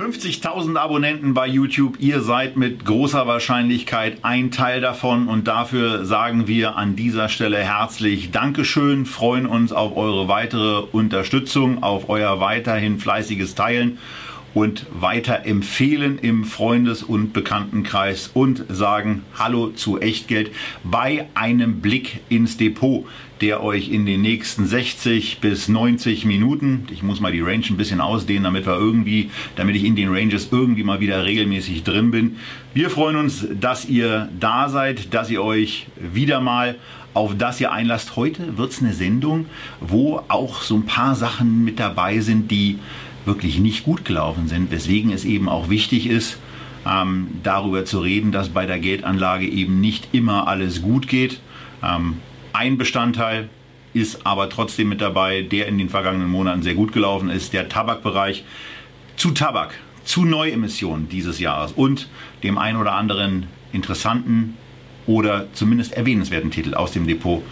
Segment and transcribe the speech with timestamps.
[0.00, 0.10] Röhl.
[0.10, 1.96] 50.000 Abonnenten bei YouTube.
[2.00, 7.58] Ihr seid mit großer Wahrscheinlichkeit ein Teil davon und dafür sagen wir an dieser Stelle
[7.58, 13.98] herzlich Dankeschön, freuen uns auf eure weitere Unterstützung, auf euer weiterhin fleißiges Teilen
[14.52, 20.50] und weiter empfehlen im Freundes- und Bekanntenkreis und sagen Hallo zu Echtgeld
[20.82, 23.06] bei einem Blick ins Depot,
[23.40, 27.76] der euch in den nächsten 60 bis 90 Minuten, ich muss mal die Range ein
[27.76, 32.10] bisschen ausdehnen, damit wir irgendwie, damit ich in den Ranges irgendwie mal wieder regelmäßig drin
[32.10, 32.36] bin.
[32.74, 36.76] Wir freuen uns, dass ihr da seid, dass ihr euch wieder mal
[37.14, 38.16] auf das ihr einlasst.
[38.16, 39.46] Heute wird es eine Sendung,
[39.80, 42.78] wo auch so ein paar Sachen mit dabei sind, die
[43.24, 46.38] wirklich nicht gut gelaufen sind, weswegen es eben auch wichtig ist,
[46.86, 51.40] ähm, darüber zu reden, dass bei der Geldanlage eben nicht immer alles gut geht.
[51.82, 52.16] Ähm,
[52.52, 53.48] ein Bestandteil
[53.92, 57.68] ist aber trotzdem mit dabei, der in den vergangenen Monaten sehr gut gelaufen ist, der
[57.68, 58.44] Tabakbereich.
[59.16, 62.08] Zu Tabak, zu Neuemissionen dieses Jahres und
[62.42, 64.56] dem ein oder anderen interessanten
[65.06, 67.42] oder zumindest erwähnenswerten Titel aus dem Depot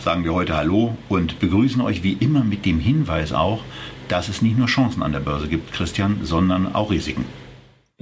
[0.00, 3.62] sagen wir heute Hallo und begrüßen euch wie immer mit dem Hinweis auch,
[4.08, 7.24] dass es nicht nur Chancen an der Börse gibt, Christian, sondern auch Risiken.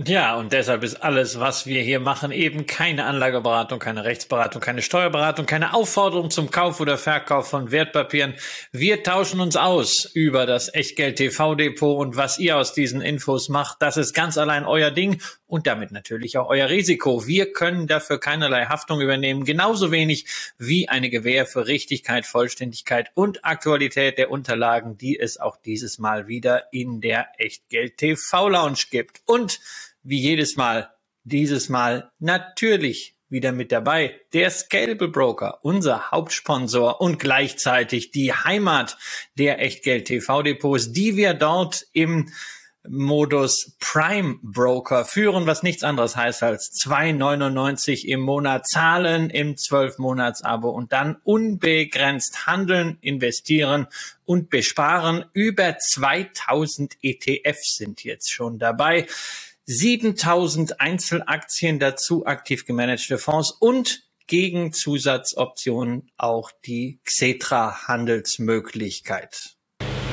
[0.07, 4.81] Ja, und deshalb ist alles, was wir hier machen, eben keine Anlageberatung, keine Rechtsberatung, keine
[4.81, 8.35] Steuerberatung, keine Aufforderung zum Kauf oder Verkauf von Wertpapieren.
[8.71, 13.49] Wir tauschen uns aus über das Echtgeld TV Depot und was ihr aus diesen Infos
[13.49, 17.27] macht, das ist ganz allein euer Ding und damit natürlich auch euer Risiko.
[17.27, 20.27] Wir können dafür keinerlei Haftung übernehmen, genauso wenig
[20.59, 26.29] wie eine Gewähr für Richtigkeit, Vollständigkeit und Aktualität der Unterlagen, die es auch dieses Mal
[26.29, 29.23] wieder in der Echtgeld TV Lounge gibt.
[29.25, 29.59] Und
[30.03, 30.91] wie jedes Mal,
[31.25, 34.21] dieses Mal natürlich wieder mit dabei.
[34.33, 38.97] Der Scalable Broker, unser Hauptsponsor und gleichzeitig die Heimat
[39.35, 42.31] der Echtgeld TV Depots, die wir dort im
[42.91, 50.71] Modus Prime Broker führen, was nichts anderes heißt als 2,99 im Monat zahlen im 12-Monats-Abo
[50.71, 53.89] und dann unbegrenzt handeln, investieren
[54.25, 55.27] und besparen.
[55.35, 59.07] Über 2000 ETFs sind jetzt schon dabei.
[59.71, 69.57] 7000 Einzelaktien dazu, aktiv gemanagte Fonds und gegen Zusatzoptionen auch die Xetra-Handelsmöglichkeit.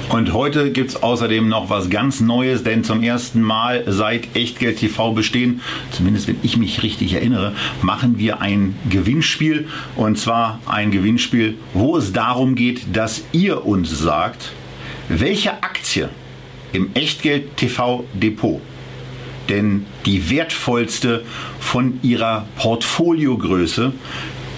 [0.10, 5.14] Und heute gibt's außerdem noch was ganz Neues, denn zum ersten Mal seit Echtgeld TV
[5.14, 9.70] bestehen, zumindest wenn ich mich richtig erinnere, machen wir ein Gewinnspiel.
[9.96, 14.52] Und zwar ein Gewinnspiel, wo es darum geht, dass ihr uns sagt,
[15.08, 16.10] welche Aktie
[16.74, 18.60] im Echtgeld TV Depot
[19.50, 21.24] denn die wertvollste
[21.60, 23.94] von ihrer Portfoliogröße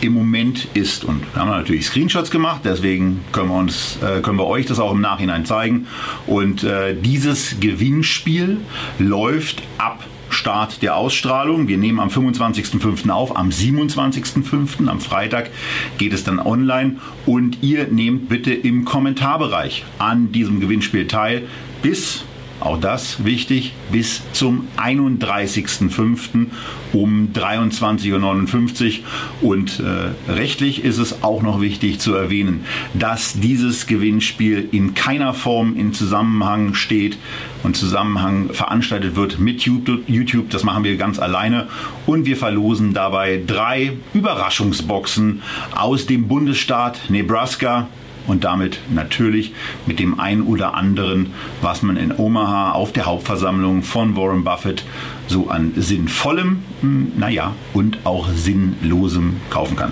[0.01, 1.03] im Moment ist.
[1.03, 4.79] Und wir haben natürlich Screenshots gemacht, deswegen können wir, uns, äh, können wir euch das
[4.79, 5.87] auch im Nachhinein zeigen.
[6.25, 8.57] Und äh, dieses Gewinnspiel
[8.99, 11.67] läuft ab Start der Ausstrahlung.
[11.67, 13.09] Wir nehmen am 25.05.
[13.09, 14.87] auf, am 27.05.
[14.87, 15.49] am Freitag
[15.97, 21.43] geht es dann online und ihr nehmt bitte im Kommentarbereich an diesem Gewinnspiel teil
[21.81, 22.25] bis
[22.59, 26.47] auch das wichtig, bis zum 31.05.
[26.93, 28.99] um 23.59
[29.41, 29.49] Uhr.
[29.49, 35.33] Und äh, rechtlich ist es auch noch wichtig zu erwähnen, dass dieses Gewinnspiel in keiner
[35.33, 37.17] Form in Zusammenhang steht
[37.63, 40.49] und Zusammenhang veranstaltet wird mit YouTube.
[40.49, 41.67] Das machen wir ganz alleine.
[42.05, 45.41] Und wir verlosen dabei drei Überraschungsboxen
[45.75, 47.87] aus dem Bundesstaat Nebraska
[48.27, 49.53] und damit natürlich
[49.85, 54.83] mit dem ein oder anderen, was man in Omaha auf der Hauptversammlung von Warren Buffett
[55.27, 59.91] so an sinnvollem, hm, naja, und auch sinnlosem kaufen kann.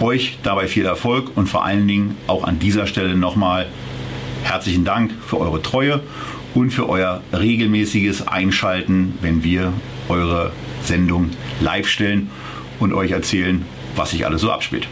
[0.00, 3.66] Euch dabei viel Erfolg und vor allen Dingen auch an dieser Stelle nochmal
[4.42, 6.00] herzlichen Dank für eure Treue
[6.54, 9.72] und für euer regelmäßiges Einschalten, wenn wir
[10.08, 10.52] eure
[10.82, 11.30] Sendung
[11.60, 12.30] live stellen
[12.78, 13.64] und euch erzählen,
[13.94, 14.86] was sich alles so abspielt.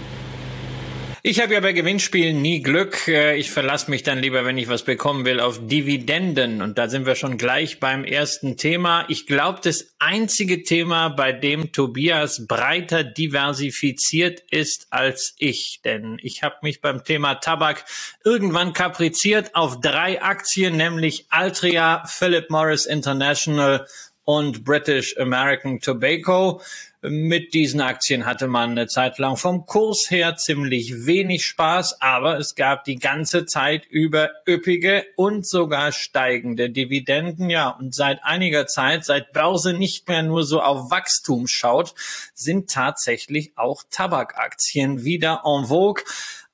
[1.27, 3.09] Ich habe ja bei Gewinnspielen nie Glück.
[3.09, 6.61] Äh, ich verlasse mich dann lieber, wenn ich was bekommen will, auf Dividenden.
[6.61, 9.07] Und da sind wir schon gleich beim ersten Thema.
[9.09, 15.81] Ich glaube, das einzige Thema, bei dem Tobias breiter diversifiziert ist als ich.
[15.83, 17.87] Denn ich habe mich beim Thema Tabak
[18.23, 23.87] irgendwann kapriziert auf drei Aktien, nämlich Altria, Philip Morris International
[24.25, 26.61] und British American Tobacco.
[27.07, 32.39] Mit diesen Aktien hatte man eine Zeit lang vom Kurs her ziemlich wenig Spaß, aber
[32.39, 37.51] es gab die ganze Zeit über üppige und sogar steigende Dividenden.
[37.51, 41.95] Ja, und seit einiger Zeit, seit Börse nicht mehr nur so auf Wachstum schaut,
[42.33, 46.03] sind tatsächlich auch Tabakaktien wieder en vogue.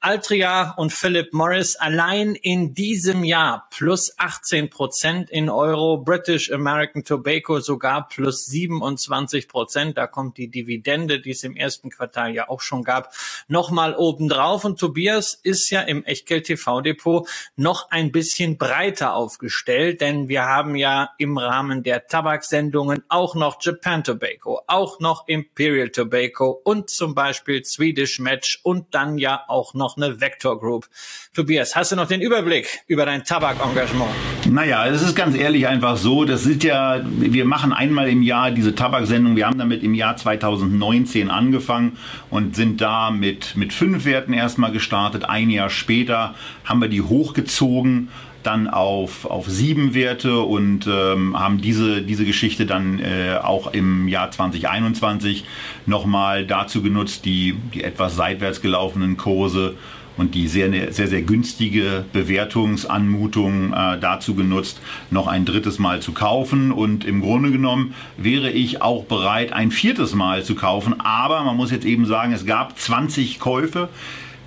[0.02, 7.04] Altria und Philip Morris allein in diesem Jahr plus 18 Prozent in Euro, British American
[7.04, 9.98] Tobacco sogar plus 27 Prozent.
[9.98, 13.12] Da kommt die Dividende, die es im ersten Quartal ja auch schon gab,
[13.46, 14.64] nochmal obendrauf.
[14.64, 20.46] Und Tobias ist ja im Echtgeld TV Depot noch ein bisschen breiter aufgestellt, denn wir
[20.46, 26.88] haben ja im Rahmen der Tabaksendungen auch noch Japan Tobacco, auch noch Imperial Tobacco und
[26.88, 30.88] zum Beispiel Swedish Match und dann ja auch noch noch eine Vector Group.
[31.34, 34.10] Tobias, hast du noch den Überblick über dein Tabakengagement?
[34.48, 38.50] Naja, es ist ganz ehrlich einfach so, das sind ja, wir machen einmal im Jahr
[38.50, 41.98] diese Tabaksendung, wir haben damit im Jahr 2019 angefangen
[42.30, 45.24] und sind da mit, mit fünf Werten erstmal gestartet.
[45.24, 46.34] Ein Jahr später
[46.64, 48.08] haben wir die hochgezogen
[48.42, 54.08] dann auf, auf sieben Werte und ähm, haben diese, diese Geschichte dann äh, auch im
[54.08, 55.44] Jahr 2021
[55.86, 59.74] nochmal dazu genutzt, die, die etwas seitwärts gelaufenen Kurse
[60.16, 66.12] und die sehr, sehr, sehr günstige Bewertungsanmutung äh, dazu genutzt, noch ein drittes Mal zu
[66.12, 66.72] kaufen.
[66.72, 71.00] Und im Grunde genommen wäre ich auch bereit, ein viertes Mal zu kaufen.
[71.00, 73.88] Aber man muss jetzt eben sagen, es gab 20 Käufe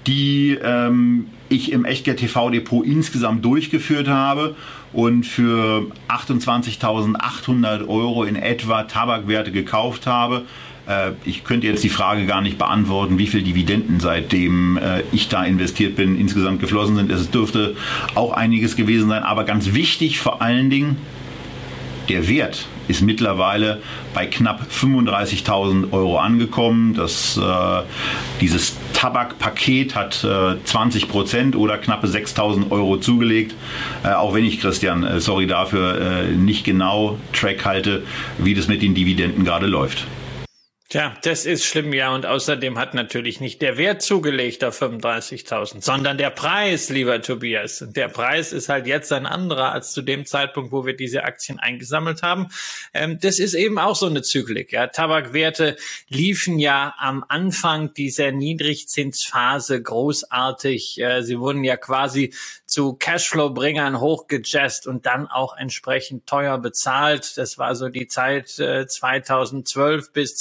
[0.07, 4.55] die ähm, ich im Echtgeld TV Depot insgesamt durchgeführt habe
[4.91, 10.43] und für 28.800 Euro in etwa Tabakwerte gekauft habe.
[10.87, 15.29] Äh, ich könnte jetzt die Frage gar nicht beantworten, wie viel Dividenden seitdem äh, ich
[15.29, 17.11] da investiert bin insgesamt geflossen sind.
[17.11, 17.75] Es dürfte
[18.15, 20.97] auch einiges gewesen sein, aber ganz wichtig vor allen Dingen
[22.09, 23.81] der Wert ist mittlerweile
[24.13, 26.93] bei knapp 35.000 Euro angekommen.
[26.93, 27.83] Das, äh,
[28.41, 33.55] dieses Tabakpaket hat äh, 20 Prozent oder knappe 6.000 Euro zugelegt.
[34.03, 38.03] Äh, auch wenn ich, Christian, äh, sorry dafür, äh, nicht genau Track halte,
[38.37, 40.05] wie das mit den Dividenden gerade läuft.
[40.93, 42.13] Tja, das ist schlimm, ja.
[42.13, 47.81] Und außerdem hat natürlich nicht der Wert zugelegt auf 35.000, sondern der Preis, lieber Tobias.
[47.81, 51.23] Und der Preis ist halt jetzt ein anderer als zu dem Zeitpunkt, wo wir diese
[51.23, 52.49] Aktien eingesammelt haben.
[52.93, 54.71] Ähm, das ist eben auch so eine Zyklik.
[54.71, 54.85] Ja.
[54.85, 55.77] Tabakwerte
[56.09, 61.01] liefen ja am Anfang dieser Niedrigzinsphase großartig.
[61.01, 62.35] Äh, sie wurden ja quasi
[62.67, 67.35] zu Cashflow-Bringern hochgejazzt und dann auch entsprechend teuer bezahlt.
[67.37, 70.35] Das war so die Zeit äh, 2012 bis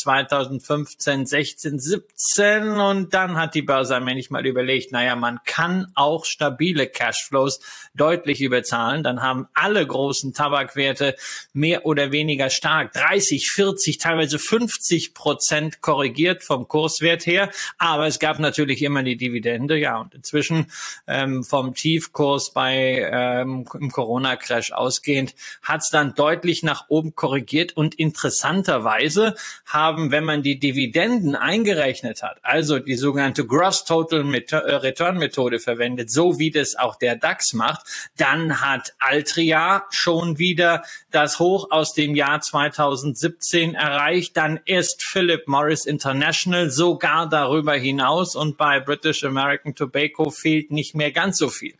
[0.44, 6.24] 2015, 16, 17 und dann hat die Börse allmählich mal überlegt, naja, man kann auch
[6.24, 7.60] stabile Cashflows
[7.94, 9.02] deutlich überzahlen.
[9.02, 11.14] Dann haben alle großen Tabakwerte
[11.52, 17.50] mehr oder weniger stark 30, 40, teilweise 50 Prozent korrigiert vom Kurswert her.
[17.78, 19.76] Aber es gab natürlich immer die Dividende.
[19.76, 20.66] Ja, und inzwischen
[21.06, 27.14] ähm, vom Tiefkurs Kurs bei ähm, im Corona-Crash ausgehend, hat es dann deutlich nach oben
[27.14, 29.34] korrigiert und interessanterweise
[29.66, 35.58] haben, wenn man die Dividenden eingerechnet hat, also die sogenannte Gross Total äh, Return Methode
[35.58, 37.84] verwendet, so wie das auch der DAX macht,
[38.16, 44.36] dann hat Altria schon wieder das Hoch aus dem Jahr 2017 erreicht.
[44.36, 50.94] Dann ist Philip Morris International sogar darüber hinaus und bei British American Tobacco fehlt nicht
[50.94, 51.74] mehr ganz so viel.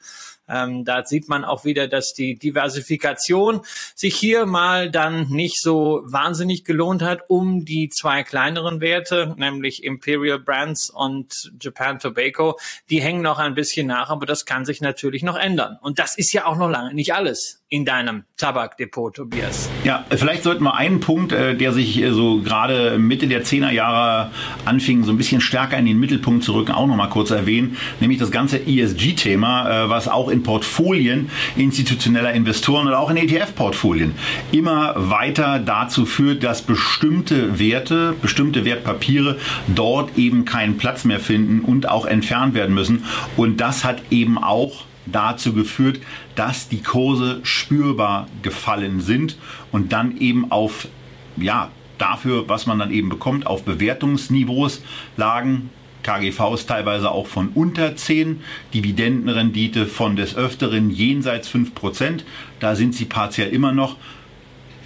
[0.49, 3.61] Ähm, da sieht man auch wieder, dass die Diversifikation
[3.95, 9.85] sich hier mal dann nicht so wahnsinnig gelohnt hat, um die zwei kleineren Werte, nämlich
[9.85, 12.59] Imperial Brands und Japan Tobacco,
[12.91, 15.79] die hängen noch ein bisschen nach, aber das kann sich natürlich noch ändern.
[15.81, 19.71] Und das ist ja auch noch lange nicht alles in deinem Tabakdepot, Tobias?
[19.83, 23.71] Ja, vielleicht sollten wir einen Punkt, äh, der sich äh, so gerade Mitte der 10er
[23.71, 24.31] Jahre
[24.67, 27.79] anfing, so ein bisschen stärker in den Mittelpunkt zu rücken, auch noch mal kurz erwähnen,
[27.99, 34.15] nämlich das ganze ESG-Thema, äh, was auch in Portfolien institutioneller Investoren oder auch in ETF-Portfolien
[34.51, 41.61] immer weiter dazu führt, dass bestimmte Werte, bestimmte Wertpapiere dort eben keinen Platz mehr finden
[41.61, 43.05] und auch entfernt werden müssen.
[43.37, 46.01] Und das hat eben auch dazu geführt,
[46.35, 49.37] dass die Kurse spürbar gefallen sind
[49.71, 50.89] und dann eben auf,
[51.37, 54.83] ja, dafür, was man dann eben bekommt, auf Bewertungsniveaus
[55.17, 55.71] lagen.
[56.03, 58.41] KGVs teilweise auch von unter 10,
[58.75, 62.21] Dividendenrendite von des Öfteren jenseits 5%,
[62.61, 63.97] da sind sie partiell immer noch.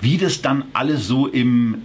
[0.01, 1.83] Wie das dann alles so im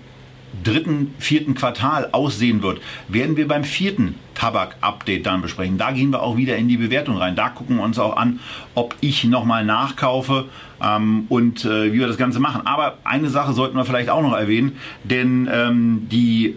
[0.63, 5.77] dritten, vierten Quartal aussehen wird, werden wir beim vierten Tabak-Update dann besprechen.
[5.77, 7.35] Da gehen wir auch wieder in die Bewertung rein.
[7.35, 8.39] Da gucken wir uns auch an,
[8.75, 10.49] ob ich nochmal nachkaufe
[10.83, 12.65] ähm, und äh, wie wir das Ganze machen.
[12.65, 16.55] Aber eine Sache sollten wir vielleicht auch noch erwähnen, denn ähm, die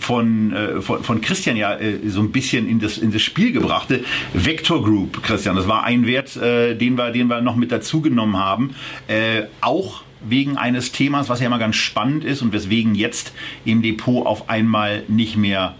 [0.00, 3.52] von, äh, von, von Christian ja äh, so ein bisschen in das, in das Spiel
[3.52, 4.04] gebrachte.
[4.32, 8.00] Vector Group, Christian, das war ein Wert, äh, den, wir, den wir noch mit dazu
[8.00, 8.74] genommen haben.
[9.06, 13.32] Äh, auch wegen eines Themas, was ja immer ganz spannend ist und weswegen jetzt
[13.64, 15.76] im Depot auf einmal nicht mehr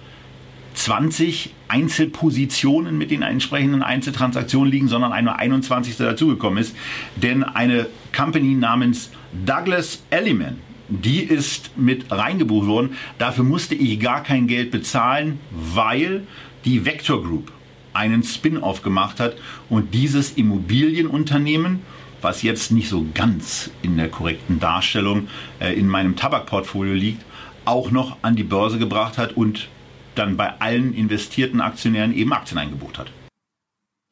[0.74, 5.96] 20 Einzelpositionen mit den entsprechenden Einzeltransaktionen liegen, sondern eine 21.
[5.96, 6.74] dazugekommen ist.
[7.16, 7.86] Denn eine
[8.16, 9.10] Company namens
[9.44, 10.58] Douglas Elliman,
[10.90, 12.97] die ist mit reingebucht worden.
[13.18, 16.26] Dafür musste ich gar kein Geld bezahlen, weil
[16.64, 17.52] die Vector Group
[17.92, 19.37] einen Spin-off gemacht hat
[19.68, 21.80] und dieses Immobilienunternehmen
[22.23, 25.28] was jetzt nicht so ganz in der korrekten Darstellung
[25.59, 27.25] äh, in meinem Tabakportfolio liegt,
[27.64, 29.68] auch noch an die Börse gebracht hat und
[30.14, 33.11] dann bei allen investierten Aktionären eben Aktien eingebucht hat.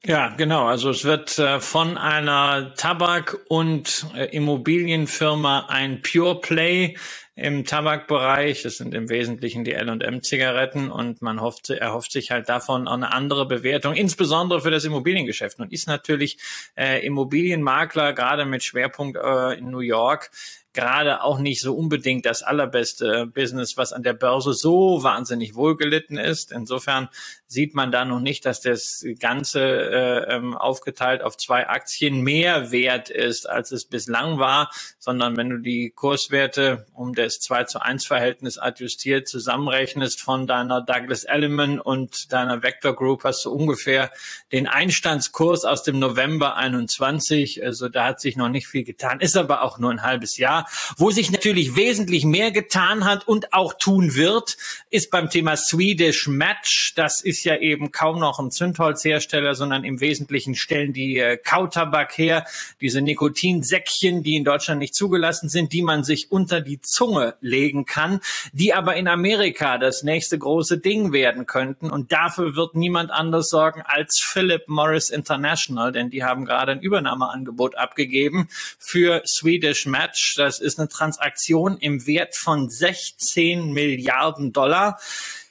[0.08, 0.64] Ja, genau.
[0.66, 6.96] Also es wird äh, von einer Tabak- und äh, Immobilienfirma ein Pure Play
[7.34, 8.64] im Tabakbereich.
[8.64, 13.12] Es sind im Wesentlichen die L&M-Zigaretten und man hofft, erhofft sich halt davon auch eine
[13.12, 15.60] andere Bewertung, insbesondere für das Immobiliengeschäft.
[15.60, 16.38] Und ist natürlich
[16.74, 20.30] äh, Immobilienmakler, gerade mit Schwerpunkt äh, in New York,
[20.72, 26.16] gerade auch nicht so unbedingt das allerbeste Business, was an der Börse so wahnsinnig wohlgelitten
[26.16, 26.50] ist.
[26.52, 27.08] Insofern
[27.48, 32.70] sieht man da noch nicht, dass das Ganze äh, ähm, aufgeteilt auf zwei Aktien mehr
[32.70, 37.80] wert ist, als es bislang war, sondern wenn du die Kurswerte um das 2 zu
[37.80, 44.10] 1 Verhältnis adjustiert zusammenrechnest von deiner Douglas Elliman und deiner Vector Group, hast du ungefähr
[44.52, 47.64] den Einstandskurs aus dem November 21.
[47.64, 50.68] Also da hat sich noch nicht viel getan, ist aber auch nur ein halbes Jahr.
[50.98, 54.58] Wo sich natürlich wesentlich mehr getan hat und auch tun wird,
[54.90, 56.92] ist beim Thema Swedish Match.
[56.94, 61.36] Das ist ist ja eben kaum noch ein Zündholzhersteller, sondern im Wesentlichen stellen die äh,
[61.36, 62.44] Kautabak her,
[62.80, 67.84] diese Nikotinsäckchen, die in Deutschland nicht zugelassen sind, die man sich unter die Zunge legen
[67.84, 68.20] kann,
[68.52, 71.90] die aber in Amerika das nächste große Ding werden könnten.
[71.90, 76.80] Und dafür wird niemand anders sorgen als Philip Morris International, denn die haben gerade ein
[76.80, 78.48] Übernahmeangebot abgegeben
[78.80, 80.34] für Swedish Match.
[80.36, 84.98] Das ist eine Transaktion im Wert von 16 Milliarden Dollar.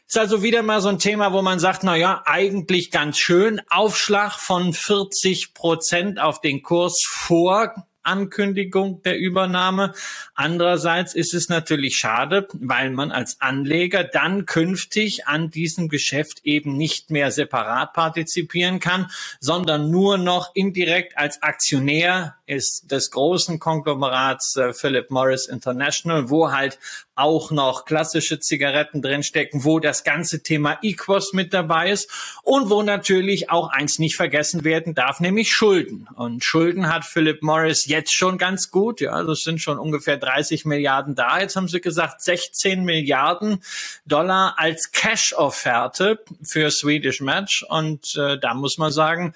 [0.08, 3.62] Ist also wieder mal so ein Thema, wo man sagt, na ja, eigentlich ganz schön.
[3.70, 7.74] Aufschlag von 40 Prozent auf den Kurs vor
[8.04, 9.94] Ankündigung der Übernahme.
[10.34, 16.78] Andererseits ist es natürlich schade, weil man als Anleger dann künftig an diesem Geschäft eben
[16.78, 19.12] nicht mehr separat partizipieren kann,
[19.42, 26.52] sondern nur noch indirekt als Aktionär ist des großen Konglomerats äh, Philip Morris International, wo
[26.54, 26.80] halt
[27.18, 32.10] auch noch klassische Zigaretten drinstecken, wo das ganze Thema Equos mit dabei ist
[32.44, 36.08] und wo natürlich auch eins nicht vergessen werden darf, nämlich Schulden.
[36.16, 39.02] Und Schulden hat Philip Morris jetzt schon ganz gut.
[39.02, 41.40] Ja, das sind schon ungefähr 30 Milliarden da.
[41.40, 43.64] Jetzt haben sie gesagt, 16 Milliarden
[44.06, 47.64] Dollar als Cash-Offerte für Swedish Match.
[47.64, 49.34] Und äh, da muss man sagen,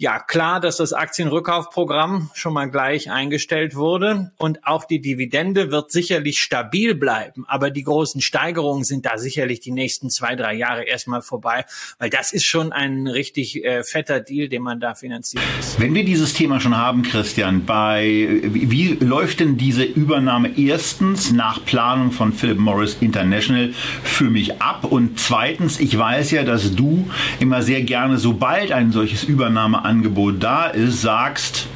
[0.00, 4.30] ja, klar, dass das Aktienrückkaufprogramm schon mal gleich eingestellt wurde.
[4.38, 9.58] Und auch die Dividende wird sicherlich stabil bleiben, aber die großen Steigerungen sind da sicherlich
[9.58, 11.64] die nächsten zwei, drei Jahre erstmal vorbei,
[11.98, 15.42] weil das ist schon ein richtig äh, fetter Deal, den man da finanziert.
[15.78, 21.32] Wenn wir dieses Thema schon haben, Christian, bei wie, wie läuft denn diese Übernahme erstens
[21.32, 23.72] nach Planung von Philip Morris International
[24.04, 24.84] für mich ab?
[24.84, 30.42] Und zweitens, ich weiß ja, dass du immer sehr gerne, sobald ein solches Übernahme Angebot
[30.42, 31.66] da ist, sagst,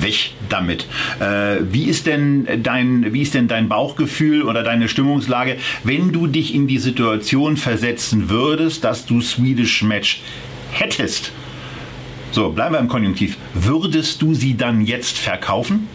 [0.00, 0.86] weg damit.
[1.20, 6.26] Äh, wie ist denn dein, wie ist denn dein Bauchgefühl oder deine Stimmungslage, wenn du
[6.26, 10.22] dich in die Situation versetzen würdest, dass du Swedish Match
[10.72, 11.32] hättest?
[12.32, 13.36] So, bleiben wir im Konjunktiv.
[13.54, 15.88] Würdest du sie dann jetzt verkaufen?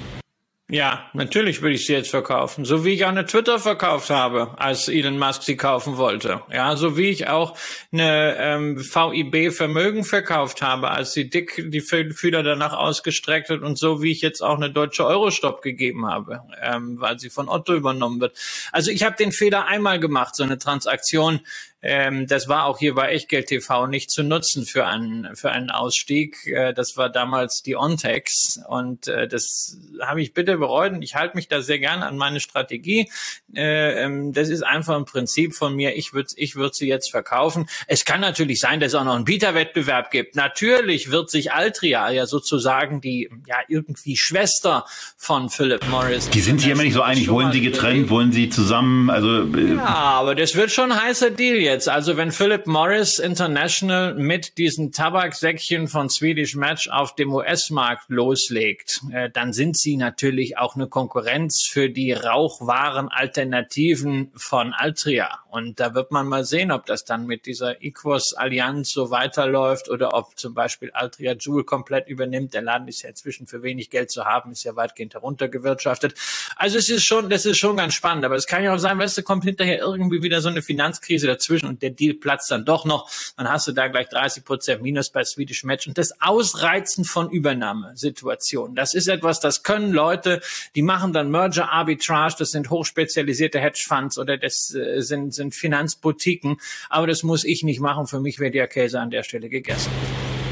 [0.71, 2.63] Ja, natürlich würde ich sie jetzt verkaufen.
[2.63, 6.43] So wie ich auch eine Twitter verkauft habe, als Elon Musk sie kaufen wollte.
[6.53, 7.57] Ja, so wie ich auch
[7.91, 13.79] eine ähm, VIB Vermögen verkauft habe, als sie dick die Fühler danach ausgestreckt hat und
[13.79, 17.73] so wie ich jetzt auch eine deutsche Eurostop gegeben habe, ähm, weil sie von Otto
[17.73, 18.38] übernommen wird.
[18.71, 21.39] Also ich habe den Fehler einmal gemacht, so eine Transaktion
[21.81, 25.69] Ähm, das war auch hier bei Echtgeld TV nicht zu nutzen für einen, für einen
[25.69, 26.45] Ausstieg.
[26.45, 31.15] Äh, das war damals die Ontex und äh, das habe ich bitte bereut und ich
[31.15, 33.09] halte mich da sehr gern an meine Strategie.
[33.55, 35.95] Äh, ähm, das ist einfach ein Prinzip von mir.
[35.95, 37.69] Ich würde ich würd sie jetzt verkaufen.
[37.88, 40.36] Es kann natürlich sein, dass es auch noch einen Bieterwettbewerb gibt.
[40.36, 46.29] Natürlich wird sich Altria ja sozusagen die ja irgendwie Schwester von Philip Morris.
[46.29, 47.29] Die sind sich immer nicht so einig.
[47.29, 48.09] Wollen sie getrennt?
[48.09, 49.09] Wollen sie zusammen?
[49.09, 51.88] Also äh ja, aber das wird schon ein heißer Deal jetzt.
[51.88, 59.01] Also wenn Philip Morris International mit diesen Tabaksäckchen von Swedish Match auf dem US-Markt loslegt,
[59.13, 65.39] äh, dann sind sie natürlich auch eine Konkurrenz für die Rauchwaren-Alternativen von Altria.
[65.49, 70.13] Und da wird man mal sehen, ob das dann mit dieser Equos-Allianz so weiterläuft oder
[70.13, 72.53] ob zum Beispiel Altria Joule komplett übernimmt.
[72.53, 76.15] Der Laden ist ja inzwischen für wenig Geld zu haben, ist ja weitgehend heruntergewirtschaftet.
[76.55, 78.25] Also es ist schon, das ist schon ganz spannend.
[78.25, 81.27] Aber es kann ja auch sein, weißt du, kommt hinterher irgendwie wieder so eine Finanzkrise
[81.27, 83.10] dazwischen und der Deal platzt dann doch noch.
[83.38, 85.88] Dann hast du da gleich 30 Prozent Minus bei Swedish Match.
[85.88, 90.42] Und das Ausreizen von Übernahmesituationen, das ist etwas, das können Leute,
[90.75, 96.58] die machen dann Merger Arbitrage, das sind hochspezialisierte Hedgefonds oder das äh, sind sind Finanzboutiquen,
[96.89, 98.08] aber das muss ich nicht machen.
[98.08, 99.92] Für mich wird der Käse an der Stelle gegessen.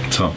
[0.09, 0.33] So.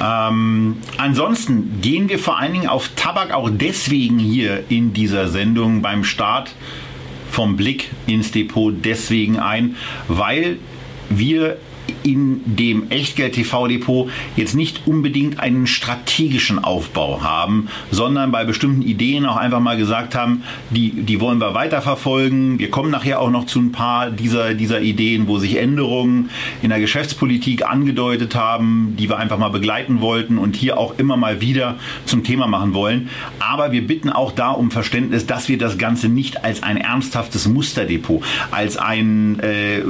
[0.00, 5.80] Ähm, ansonsten gehen wir vor allen Dingen auf Tabak auch deswegen hier in dieser Sendung
[5.80, 6.54] beim Start
[7.32, 10.58] vom Blick ins Depot deswegen ein, weil
[11.08, 11.56] wir
[12.02, 19.36] in dem Echtgeld-TV-Depot jetzt nicht unbedingt einen strategischen Aufbau haben, sondern bei bestimmten Ideen auch
[19.36, 22.58] einfach mal gesagt haben, die, die wollen wir weiterverfolgen.
[22.58, 26.30] Wir kommen nachher auch noch zu ein paar dieser, dieser Ideen, wo sich Änderungen
[26.62, 31.16] in der Geschäftspolitik angedeutet haben, die wir einfach mal begleiten wollten und hier auch immer
[31.16, 33.08] mal wieder zum Thema machen wollen.
[33.38, 37.46] Aber wir bitten auch da um Verständnis, dass wir das Ganze nicht als ein ernsthaftes
[37.48, 39.82] Musterdepot, als ein äh,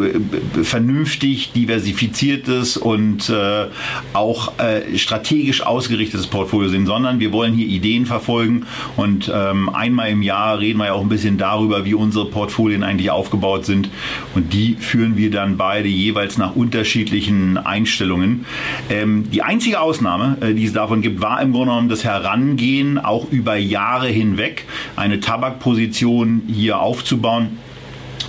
[0.62, 3.66] vernünftig diversifiziertes diversifiziertes und äh,
[4.12, 10.10] auch äh, strategisch ausgerichtetes Portfolio sind, sondern wir wollen hier Ideen verfolgen und ähm, einmal
[10.10, 13.90] im Jahr reden wir ja auch ein bisschen darüber, wie unsere Portfolien eigentlich aufgebaut sind
[14.34, 18.46] und die führen wir dann beide jeweils nach unterschiedlichen Einstellungen.
[18.88, 22.98] Ähm, die einzige Ausnahme, äh, die es davon gibt, war im Grunde genommen das Herangehen,
[22.98, 24.64] auch über Jahre hinweg
[24.96, 27.58] eine Tabakposition hier aufzubauen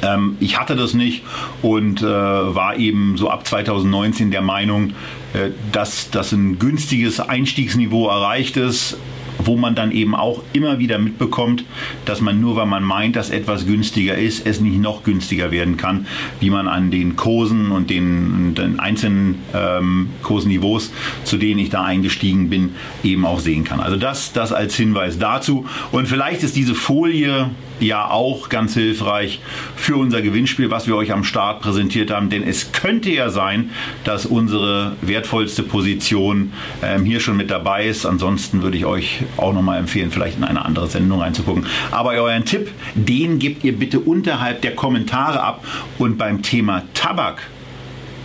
[0.03, 1.23] ähm, ich hatte das nicht
[1.61, 4.91] und äh, war eben so ab 2019 der Meinung,
[5.33, 8.97] äh, dass das ein günstiges Einstiegsniveau erreicht ist
[9.39, 11.65] wo man dann eben auch immer wieder mitbekommt,
[12.05, 15.77] dass man nur, weil man meint, dass etwas günstiger ist, es nicht noch günstiger werden
[15.77, 16.07] kann,
[16.39, 20.91] wie man an den Kursen und den, den einzelnen ähm, Kursniveaus,
[21.23, 23.79] zu denen ich da eingestiegen bin, eben auch sehen kann.
[23.79, 25.65] Also das, das als Hinweis dazu.
[25.91, 29.39] Und vielleicht ist diese Folie ja auch ganz hilfreich
[29.75, 32.29] für unser Gewinnspiel, was wir euch am Start präsentiert haben.
[32.29, 33.71] Denn es könnte ja sein,
[34.03, 38.05] dass unsere wertvollste Position ähm, hier schon mit dabei ist.
[38.05, 41.65] Ansonsten würde ich euch auch nochmal empfehlen, vielleicht in eine andere Sendung reinzugucken.
[41.91, 45.65] Aber euren Tipp, den gebt ihr bitte unterhalb der Kommentare ab.
[45.97, 47.49] Und beim Thema Tabak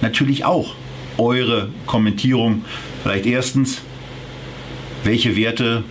[0.01, 0.75] natürlich auch
[1.19, 2.65] eure Kommentierung.
[3.03, 3.83] Vielleicht erstens,
[5.05, 5.85] welche Werte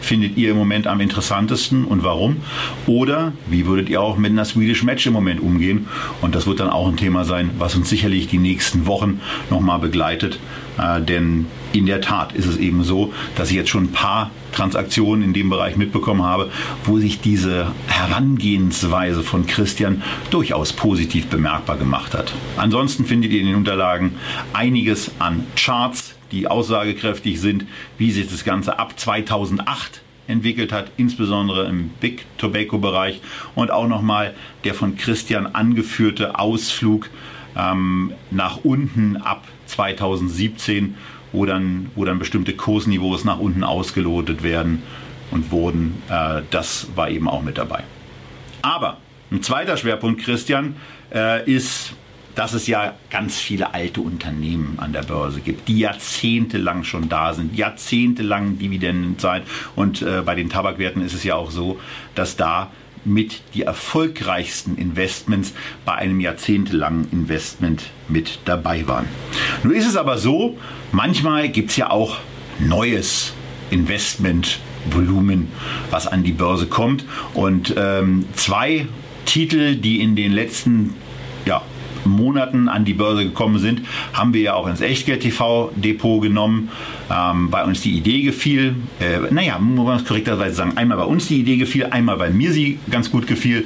[0.00, 2.38] findet ihr im Moment am interessantesten und warum?
[2.86, 5.86] Oder wie würdet ihr auch mit einer Swedish Match im Moment umgehen?
[6.20, 9.78] Und das wird dann auch ein Thema sein, was uns sicherlich die nächsten Wochen nochmal
[9.78, 10.38] begleitet.
[10.78, 14.30] Äh, denn in der Tat ist es eben so, dass ich jetzt schon ein paar
[14.52, 16.50] Transaktionen in dem Bereich mitbekommen habe,
[16.84, 22.32] wo sich diese Herangehensweise von Christian durchaus positiv bemerkbar gemacht hat.
[22.56, 24.14] Ansonsten findet ihr in den Unterlagen
[24.52, 31.66] einiges an Charts, die aussagekräftig sind, wie sich das Ganze ab 2008 entwickelt hat, insbesondere
[31.66, 33.20] im Big Tobacco Bereich
[33.54, 37.08] und auch nochmal der von Christian angeführte Ausflug
[37.56, 40.96] ähm, nach unten ab 2017,
[41.32, 44.82] wo dann, wo dann bestimmte Kursniveaus nach unten ausgelotet werden
[45.30, 46.02] und wurden.
[46.08, 47.84] Äh, das war eben auch mit dabei.
[48.62, 48.98] Aber
[49.30, 50.76] ein zweiter Schwerpunkt, Christian,
[51.12, 51.94] äh, ist
[52.38, 57.34] dass es ja ganz viele alte Unternehmen an der Börse gibt, die jahrzehntelang schon da
[57.34, 59.42] sind, jahrzehntelang Dividendenzeit.
[59.74, 61.80] Und äh, bei den Tabakwerten ist es ja auch so,
[62.14, 62.70] dass da
[63.04, 65.52] mit die erfolgreichsten Investments
[65.84, 69.06] bei einem jahrzehntelangen Investment mit dabei waren.
[69.64, 70.56] Nun ist es aber so,
[70.92, 72.18] manchmal gibt es ja auch
[72.60, 73.32] neues
[73.70, 75.48] Investmentvolumen,
[75.90, 77.04] was an die Börse kommt.
[77.34, 78.86] Und ähm, zwei
[79.24, 80.94] Titel, die in den letzten
[81.44, 81.62] ja,
[82.08, 86.70] Monaten an die Börse gekommen sind, haben wir ja auch ins Echtgeld-TV-Depot genommen.
[87.10, 88.76] Ähm, bei uns die Idee gefiel.
[89.00, 90.76] Äh, naja, muss man es korrekterweise sagen.
[90.76, 93.64] Einmal bei uns die Idee gefiel, einmal weil mir sie ganz gut gefiel.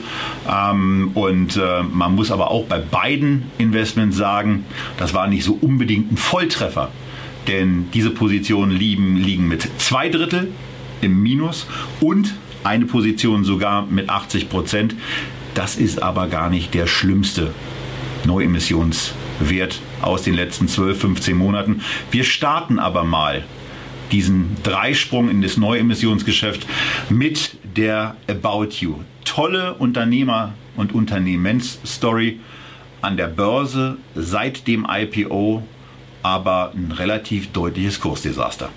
[0.49, 4.65] Ähm, und äh, man muss aber auch bei beiden Investments sagen,
[4.97, 6.91] das war nicht so unbedingt ein Volltreffer.
[7.49, 10.49] Denn diese Positionen liegen, liegen mit zwei Drittel
[11.01, 11.67] im Minus
[12.01, 14.95] und eine Position sogar mit 80 Prozent.
[15.55, 17.53] Das ist aber gar nicht der schlimmste
[18.25, 21.83] Neuemissionswert aus den letzten 12, 15 Monaten.
[22.11, 23.45] Wir starten aber mal
[24.11, 26.67] diesen Dreisprung in das Neuemissionsgeschäft
[27.09, 28.97] mit der About You.
[29.25, 32.41] Tolle Unternehmer- und Unternehmensstory
[33.01, 35.63] an der Börse seit dem IPO,
[36.23, 38.71] aber ein relativ deutliches Kursdesaster.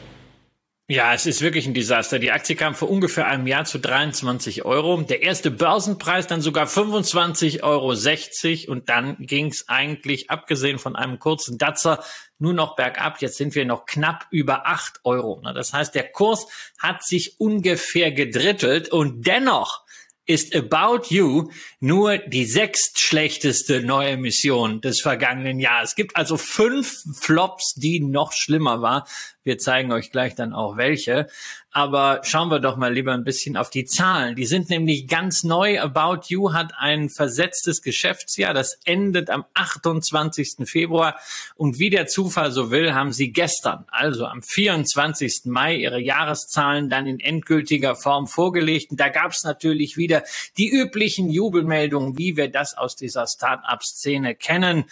[0.87, 2.19] Ja, es ist wirklich ein Desaster.
[2.19, 5.01] Die Aktie kam vor ungefähr einem Jahr zu 23 Euro.
[5.01, 8.71] Der erste Börsenpreis dann sogar 25,60 Euro.
[8.71, 12.03] Und dann ging es eigentlich, abgesehen von einem kurzen Datzer,
[12.37, 13.19] nur noch bergab.
[13.19, 15.41] Jetzt sind wir noch knapp über 8 Euro.
[15.55, 16.45] Das heißt, der Kurs
[16.77, 19.84] hat sich ungefähr gedrittelt und dennoch
[20.25, 25.89] ist About You nur die sechstschlechteste neue Mission des vergangenen Jahres.
[25.89, 29.07] Es gibt also fünf Flops, die noch schlimmer war.
[29.43, 31.27] Wir zeigen euch gleich dann auch welche.
[31.75, 34.38] Aber schauen wir doch mal lieber ein bisschen auf die Zahlen.
[34.38, 35.77] Die sind nämlich ganz neu.
[35.81, 38.53] About You hat ein versetztes Geschäftsjahr.
[38.53, 40.69] Das endet am 28.
[40.69, 41.19] Februar.
[41.55, 45.41] Und wie der Zufall so will, haben sie gestern, also am 24.
[45.47, 48.91] Mai, ihre Jahreszahlen dann in endgültiger Form vorgelegt.
[48.91, 50.23] Und da gab es natürlich wieder
[50.57, 54.85] die üblichen Jubelmeldungen, wie wir das aus dieser Start-up-Szene kennen.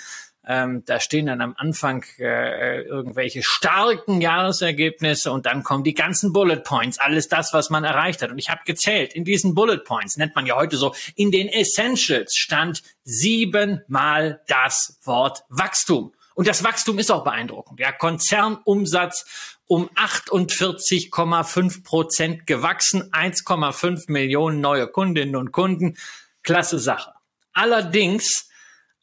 [0.45, 6.33] Ähm, da stehen dann am Anfang äh, irgendwelche starken Jahresergebnisse und dann kommen die ganzen
[6.33, 8.29] Bullet Points, alles das, was man erreicht hat.
[8.29, 11.47] Und ich habe gezählt, in diesen Bullet Points, nennt man ja heute so, in den
[11.47, 16.13] Essentials stand siebenmal das Wort Wachstum.
[16.35, 17.79] Und das Wachstum ist auch beeindruckend.
[17.79, 25.95] Ja, Konzernumsatz um 48,5 Prozent gewachsen, 1,5 Millionen neue Kundinnen und Kunden.
[26.41, 27.13] Klasse Sache.
[27.53, 28.49] Allerdings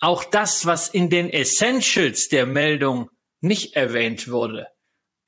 [0.01, 3.11] auch das, was in den Essentials der Meldung
[3.41, 4.69] nicht erwähnt wurde,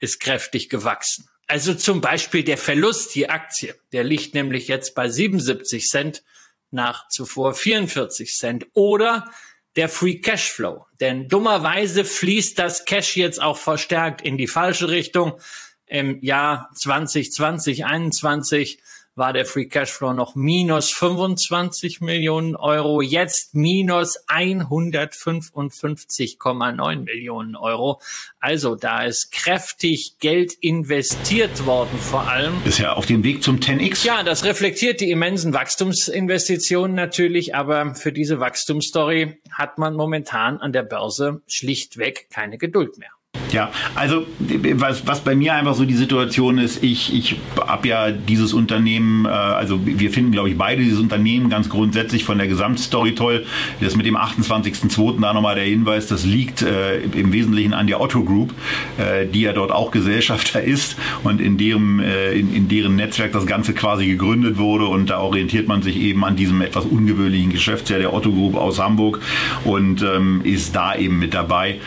[0.00, 1.28] ist kräftig gewachsen.
[1.46, 6.22] Also zum Beispiel der Verlust je Aktie, der liegt nämlich jetzt bei 77 Cent
[6.70, 9.30] nach zuvor 44 Cent oder
[9.76, 10.86] der Free Cashflow.
[11.00, 15.38] Denn dummerweise fließt das Cash jetzt auch verstärkt in die falsche Richtung.
[15.86, 17.32] Im Jahr 2020,
[17.76, 18.78] 2021
[19.14, 28.00] war der Free Cashflow noch minus 25 Millionen Euro, jetzt minus 155,9 Millionen Euro.
[28.40, 32.54] Also da ist kräftig Geld investiert worden vor allem.
[32.64, 34.06] Ist ja auf dem Weg zum 10x.
[34.06, 40.72] Ja, das reflektiert die immensen Wachstumsinvestitionen natürlich, aber für diese Wachstumsstory hat man momentan an
[40.72, 43.10] der Börse schlichtweg keine Geduld mehr.
[43.52, 44.26] Ja, also
[44.74, 49.26] was, was bei mir einfach so die Situation ist, ich, ich habe ja dieses Unternehmen,
[49.26, 53.44] äh, also wir finden, glaube ich, beide dieses Unternehmen ganz grundsätzlich von der Gesamtstory toll.
[53.80, 55.20] Das mit dem 28.02.
[55.20, 58.54] da nochmal der Hinweis, das liegt äh, im Wesentlichen an der Otto Group,
[58.98, 63.32] äh, die ja dort auch Gesellschafter ist und in deren, äh, in, in deren Netzwerk
[63.32, 67.50] das Ganze quasi gegründet wurde und da orientiert man sich eben an diesem etwas ungewöhnlichen
[67.50, 69.20] Geschäftsjahr der Otto Group aus Hamburg
[69.64, 71.78] und ähm, ist da eben mit dabei.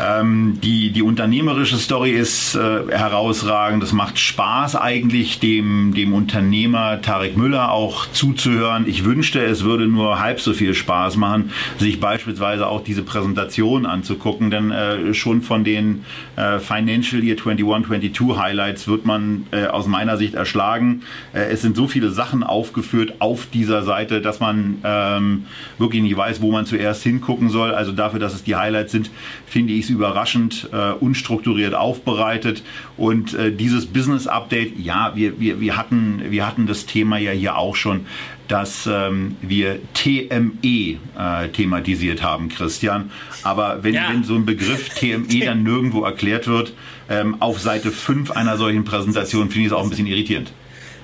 [0.00, 3.82] Ähm, die, die unternehmerische Story ist äh, herausragend.
[3.82, 8.86] Es macht Spaß eigentlich dem, dem Unternehmer Tarek Müller auch zuzuhören.
[8.88, 13.86] Ich wünschte, es würde nur halb so viel Spaß machen, sich beispielsweise auch diese Präsentation
[13.86, 16.04] anzugucken, denn äh, schon von den
[16.36, 21.02] äh, Financial Year 21, 22 Highlights wird man äh, aus meiner Sicht erschlagen.
[21.32, 25.44] Äh, es sind so viele Sachen aufgeführt auf dieser Seite, dass man ähm,
[25.78, 27.72] wirklich nicht weiß, wo man zuerst hingucken soll.
[27.72, 29.10] Also dafür, dass es die Highlights sind,
[29.54, 32.64] finde ich es überraschend äh, unstrukturiert aufbereitet.
[32.96, 37.30] Und äh, dieses Business Update, ja, wir, wir, wir, hatten, wir hatten das Thema ja
[37.30, 38.06] hier auch schon,
[38.48, 43.12] dass ähm, wir TME äh, thematisiert haben, Christian.
[43.44, 44.08] Aber wenn, ja.
[44.10, 46.72] wenn so ein Begriff TME dann nirgendwo erklärt wird,
[47.08, 50.52] ähm, auf Seite 5 einer solchen Präsentation, finde ich es auch ein bisschen irritierend.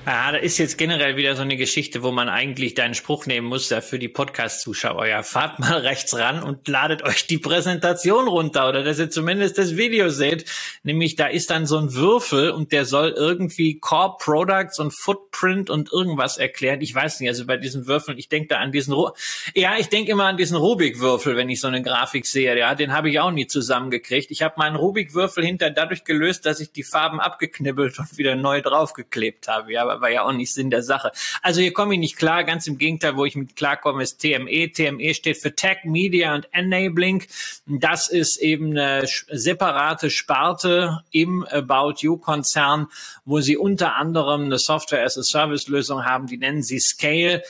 [0.03, 3.45] Ah, da ist jetzt generell wieder so eine Geschichte, wo man eigentlich deinen Spruch nehmen
[3.45, 5.05] muss, ja, für die Podcast-Zuschauer.
[5.05, 9.59] Ja, fahrt mal rechts ran und ladet euch die Präsentation runter oder dass ihr zumindest
[9.59, 10.45] das Video seht.
[10.81, 15.69] Nämlich da ist dann so ein Würfel und der soll irgendwie Core Products und Footprint
[15.69, 16.81] und irgendwas erklären.
[16.81, 19.11] Ich weiß nicht, also bei diesen Würfeln, ich denke da an diesen, Ru
[19.53, 22.57] ja, ich denke immer an diesen Rubik-Würfel, wenn ich so eine Grafik sehe.
[22.57, 24.31] Ja, den habe ich auch nie zusammengekriegt.
[24.31, 28.63] Ich habe meinen Rubik-Würfel hinter dadurch gelöst, dass ich die Farben abgeknibbelt und wieder neu
[28.63, 29.73] draufgeklebt habe.
[29.73, 31.11] Ja, aber war ja auch nicht Sinn der Sache.
[31.41, 34.71] Also hier komme ich nicht klar, ganz im Gegenteil, wo ich mit klarkomme, ist TME.
[34.71, 37.23] TME steht für Tech, Media und Enabling.
[37.65, 42.87] Das ist eben eine separate Sparte im About You Konzern,
[43.25, 47.43] wo sie unter anderem eine Software as a Service Lösung haben, die nennen sie Scale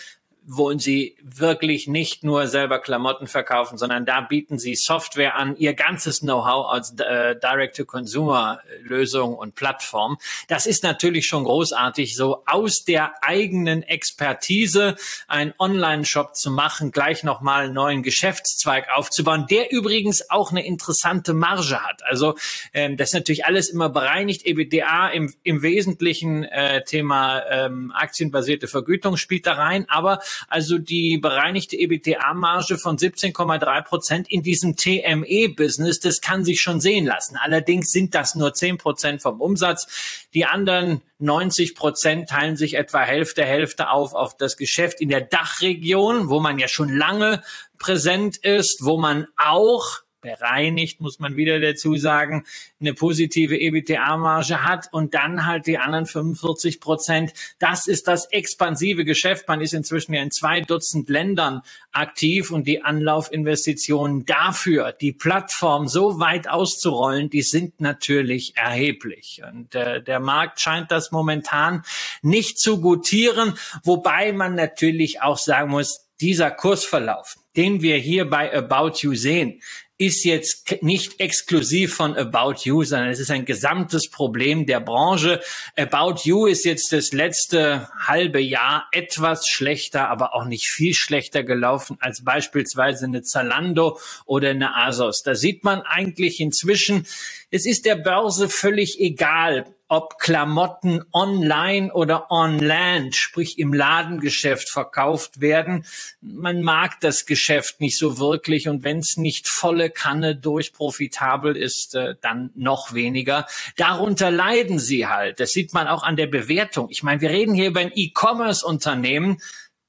[0.43, 5.75] wo sie wirklich nicht nur selber Klamotten verkaufen, sondern da bieten sie Software an, ihr
[5.75, 10.17] ganzes Know-how als äh, Direct-to-Consumer-Lösung und Plattform.
[10.47, 14.95] Das ist natürlich schon großartig, so aus der eigenen Expertise
[15.27, 21.33] einen Online-Shop zu machen, gleich nochmal einen neuen Geschäftszweig aufzubauen, der übrigens auch eine interessante
[21.33, 22.01] Marge hat.
[22.03, 22.35] Also
[22.73, 24.45] ähm, das ist natürlich alles immer bereinigt.
[24.45, 31.17] EBDA im, im Wesentlichen äh, Thema ähm, aktienbasierte Vergütung spielt da rein, aber also die
[31.17, 37.37] bereinigte EBITDA-Marge von 17,3 Prozent in diesem TME-Business, das kann sich schon sehen lassen.
[37.37, 40.27] Allerdings sind das nur 10 Prozent vom Umsatz.
[40.33, 45.21] Die anderen 90 Prozent teilen sich etwa Hälfte, Hälfte auf auf das Geschäft in der
[45.21, 47.43] Dachregion, wo man ja schon lange
[47.77, 52.45] präsent ist, wo man auch bereinigt, muss man wieder dazu sagen,
[52.79, 57.33] eine positive EBITDA-Marge hat und dann halt die anderen 45 Prozent.
[57.59, 59.47] Das ist das expansive Geschäft.
[59.47, 65.87] Man ist inzwischen ja in zwei Dutzend Ländern aktiv und die Anlaufinvestitionen dafür, die Plattform
[65.87, 69.41] so weit auszurollen, die sind natürlich erheblich.
[69.51, 71.83] Und äh, der Markt scheint das momentan
[72.21, 78.55] nicht zu gutieren, wobei man natürlich auch sagen muss, dieser Kursverlauf, den wir hier bei
[78.55, 79.61] About You sehen,
[80.01, 85.41] ist jetzt nicht exklusiv von About You, sondern es ist ein gesamtes Problem der Branche.
[85.77, 91.43] About You ist jetzt das letzte halbe Jahr etwas schlechter, aber auch nicht viel schlechter
[91.43, 95.21] gelaufen als beispielsweise eine Zalando oder eine Asos.
[95.21, 97.05] Da sieht man eigentlich inzwischen,
[97.51, 104.69] es ist der Börse völlig egal, ob Klamotten online oder on land, sprich im Ladengeschäft
[104.69, 105.85] verkauft werden.
[106.21, 111.95] Man mag das Geschäft nicht so wirklich und wenn es nicht volle Kanne durchprofitabel ist,
[111.95, 113.45] äh, dann noch weniger.
[113.75, 115.41] Darunter leiden sie halt.
[115.41, 116.87] Das sieht man auch an der Bewertung.
[116.89, 119.41] Ich meine, wir reden hier über ein E-Commerce-Unternehmen,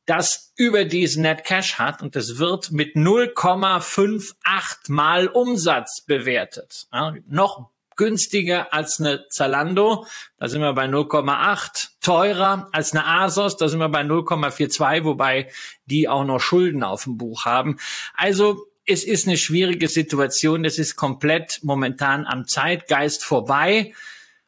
[0.05, 4.33] das über diesen Net Cash hat und das wird mit 0,58
[4.89, 6.89] mal Umsatz bewertet.
[6.93, 7.71] Ja, noch
[8.03, 13.79] günstiger als eine Zalando, da sind wir bei 0,8, teurer als eine Asos, da sind
[13.79, 15.49] wir bei 0,42, wobei
[15.87, 17.79] die auch noch Schulden auf dem Buch haben.
[18.15, 23.95] Also es ist eine schwierige Situation, es ist komplett momentan am Zeitgeist vorbei.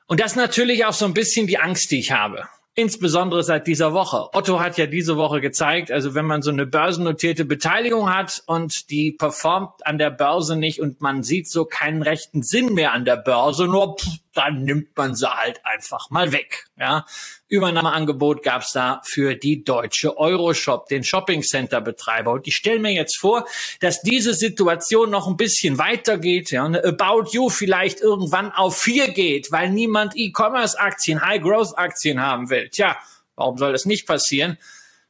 [0.07, 2.49] Und das natürlich auch so ein bisschen die Angst, die ich habe.
[2.77, 4.31] Insbesondere seit dieser Woche.
[4.33, 8.91] Otto hat ja diese Woche gezeigt, also wenn man so eine börsennotierte Beteiligung hat und
[8.91, 13.05] die performt an der Börse nicht und man sieht so keinen rechten Sinn mehr an
[13.05, 16.67] der Börse, nur pff, dann nimmt man sie halt einfach mal weg.
[16.79, 17.07] Ja,
[17.49, 22.33] Übernahmeangebot gab's da für die deutsche Euroshop, den Shopping Center Betreiber.
[22.33, 23.47] Und ich stelle mir jetzt vor,
[23.81, 26.51] dass diese Situation noch ein bisschen weitergeht.
[26.51, 31.79] Ja, eine About You vielleicht irgendwann auf vier geht, weil niemand E-Commerce Aktien, High Growth
[31.79, 32.69] Aktien haben will.
[32.71, 32.97] Tja,
[33.37, 34.59] warum soll das nicht passieren?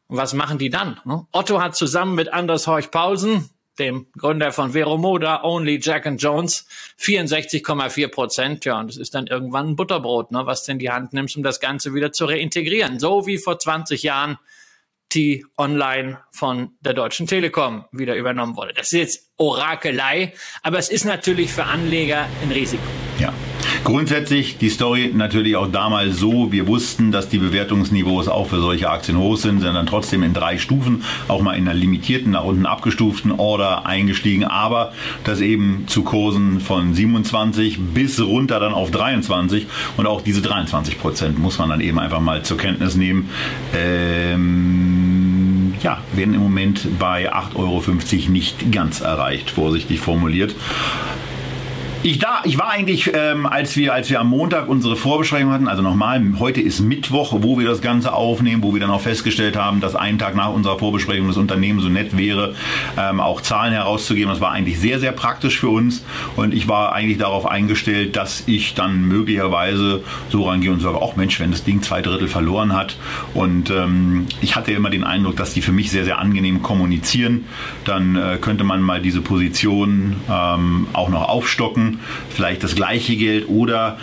[0.06, 1.00] Und was machen die dann?
[1.04, 1.26] Ne?
[1.32, 6.66] Otto hat zusammen mit Anders Horch Paulsen, dem Gründer von Veromoda, Only Jack and Jones,
[7.00, 8.64] 64,4 Prozent.
[8.64, 11.37] Ja, und das ist dann irgendwann ein Butterbrot, ne, was du in die Hand nimmst,
[11.37, 12.98] um das Ganze wieder zu reintegrieren.
[12.98, 14.38] So wie vor 20 Jahren
[15.12, 18.72] die Online von der Deutschen Telekom wieder übernommen wurde.
[18.74, 20.32] Das ist jetzt Orakelei,
[20.62, 22.82] aber es ist natürlich für Anleger ein Risiko.
[23.18, 23.32] Ja.
[23.84, 28.88] Grundsätzlich die Story natürlich auch damals so, wir wussten, dass die Bewertungsniveaus auch für solche
[28.88, 32.44] Aktien hoch sind, sind dann trotzdem in drei Stufen, auch mal in einer limitierten, nach
[32.44, 34.94] unten abgestuften Order eingestiegen, aber
[35.24, 39.66] das eben zu Kursen von 27 bis runter dann auf 23
[39.98, 43.28] und auch diese 23 Prozent muss man dann eben einfach mal zur Kenntnis nehmen.
[43.76, 47.82] Ähm, ja, werden im Moment bei 8,50 Euro
[48.30, 50.54] nicht ganz erreicht, vorsichtig formuliert.
[52.06, 55.68] Ich, da, ich war eigentlich, ähm, als, wir, als wir am Montag unsere Vorbesprechung hatten,
[55.68, 59.56] also nochmal, heute ist Mittwoch, wo wir das Ganze aufnehmen, wo wir dann auch festgestellt
[59.56, 62.56] haben, dass einen Tag nach unserer Vorbesprechung das Unternehmen so nett wäre,
[62.98, 64.28] ähm, auch Zahlen herauszugeben.
[64.28, 66.04] Das war eigentlich sehr, sehr praktisch für uns.
[66.36, 71.16] Und ich war eigentlich darauf eingestellt, dass ich dann möglicherweise so rangehe und sage, auch
[71.16, 72.98] Mensch, wenn das Ding zwei Drittel verloren hat.
[73.32, 77.46] Und ähm, ich hatte immer den Eindruck, dass die für mich sehr, sehr angenehm kommunizieren,
[77.86, 81.93] dann äh, könnte man mal diese Position ähm, auch noch aufstocken
[82.30, 83.98] vielleicht das gleiche Geld oder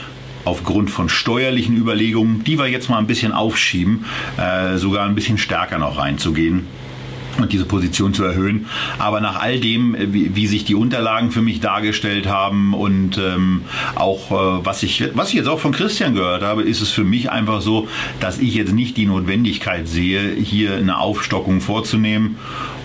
[0.45, 4.05] aufgrund von steuerlichen Überlegungen, die wir jetzt mal ein bisschen aufschieben,
[4.37, 6.67] äh, sogar ein bisschen stärker noch reinzugehen.
[7.37, 8.67] Und diese Position zu erhöhen.
[8.99, 13.17] Aber nach all dem, äh, wie, wie sich die Unterlagen für mich dargestellt haben und
[13.17, 13.63] ähm,
[13.95, 17.03] auch äh, was ich was ich jetzt auch von Christian gehört habe, ist es für
[17.03, 17.87] mich einfach so,
[18.19, 22.37] dass ich jetzt nicht die Notwendigkeit sehe, hier eine Aufstockung vorzunehmen.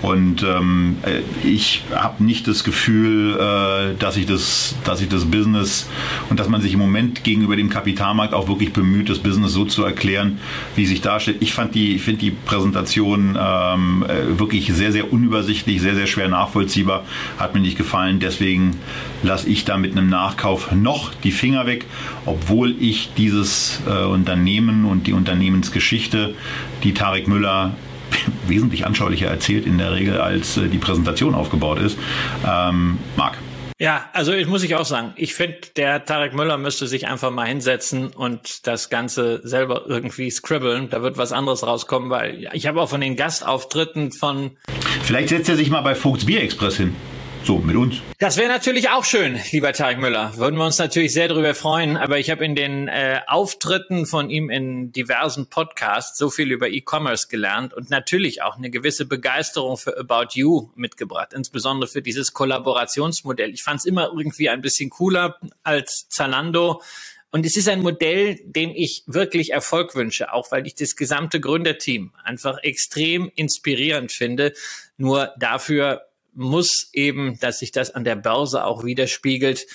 [0.03, 5.25] Und ähm, äh, ich habe nicht das Gefühl, äh, dass ich das, dass ich das
[5.25, 5.89] Business
[6.29, 9.65] und dass man sich im Moment gegenüber dem Kapitalmarkt auch wirklich bemüht, das Business so
[9.65, 10.39] zu erklären,
[10.77, 11.39] wie sich darstellt.
[11.41, 14.05] Ich fand die, finde die Präsentation ähm,
[14.39, 17.05] wirklich sehr, sehr unübersichtlich, sehr, sehr schwer nachvollziehbar.
[17.39, 18.21] Hat mir nicht gefallen.
[18.21, 18.77] Deswegen
[19.23, 21.87] lasse ich da mit einem Nachkauf noch die Finger weg,
[22.25, 26.35] obwohl ich dieses äh, Unternehmen und die Unternehmensgeschichte,
[26.83, 27.75] die Tarek Müller
[28.47, 31.99] wesentlich anschaulicher erzählt in der Regel, als äh, die Präsentation aufgebaut ist,
[32.47, 33.39] ähm, mag.
[33.79, 37.31] Ja, also ich muss ich auch sagen, ich finde, der Tarek Müller müsste sich einfach
[37.31, 40.89] mal hinsetzen und das Ganze selber irgendwie scribbeln.
[40.89, 44.57] Da wird was anderes rauskommen, weil ich habe auch von den Gastauftritten von.
[45.03, 46.97] Vielleicht setzt er sich mal bei Vogts Bier Express hin.
[47.47, 48.01] So, mit uns.
[48.19, 50.37] Das wäre natürlich auch schön, lieber Tarek Müller.
[50.37, 51.97] Würden wir uns natürlich sehr darüber freuen.
[51.97, 56.69] Aber ich habe in den äh, Auftritten von ihm in diversen Podcasts so viel über
[56.69, 62.33] E-Commerce gelernt und natürlich auch eine gewisse Begeisterung für About You mitgebracht, insbesondere für dieses
[62.33, 63.55] Kollaborationsmodell.
[63.55, 66.83] Ich fand es immer irgendwie ein bisschen cooler als Zalando.
[67.31, 71.39] Und es ist ein Modell, dem ich wirklich Erfolg wünsche, auch weil ich das gesamte
[71.39, 74.53] Gründerteam einfach extrem inspirierend finde.
[74.97, 76.06] Nur dafür
[76.37, 79.67] muss eben, dass sich das an der Börse auch widerspiegelt,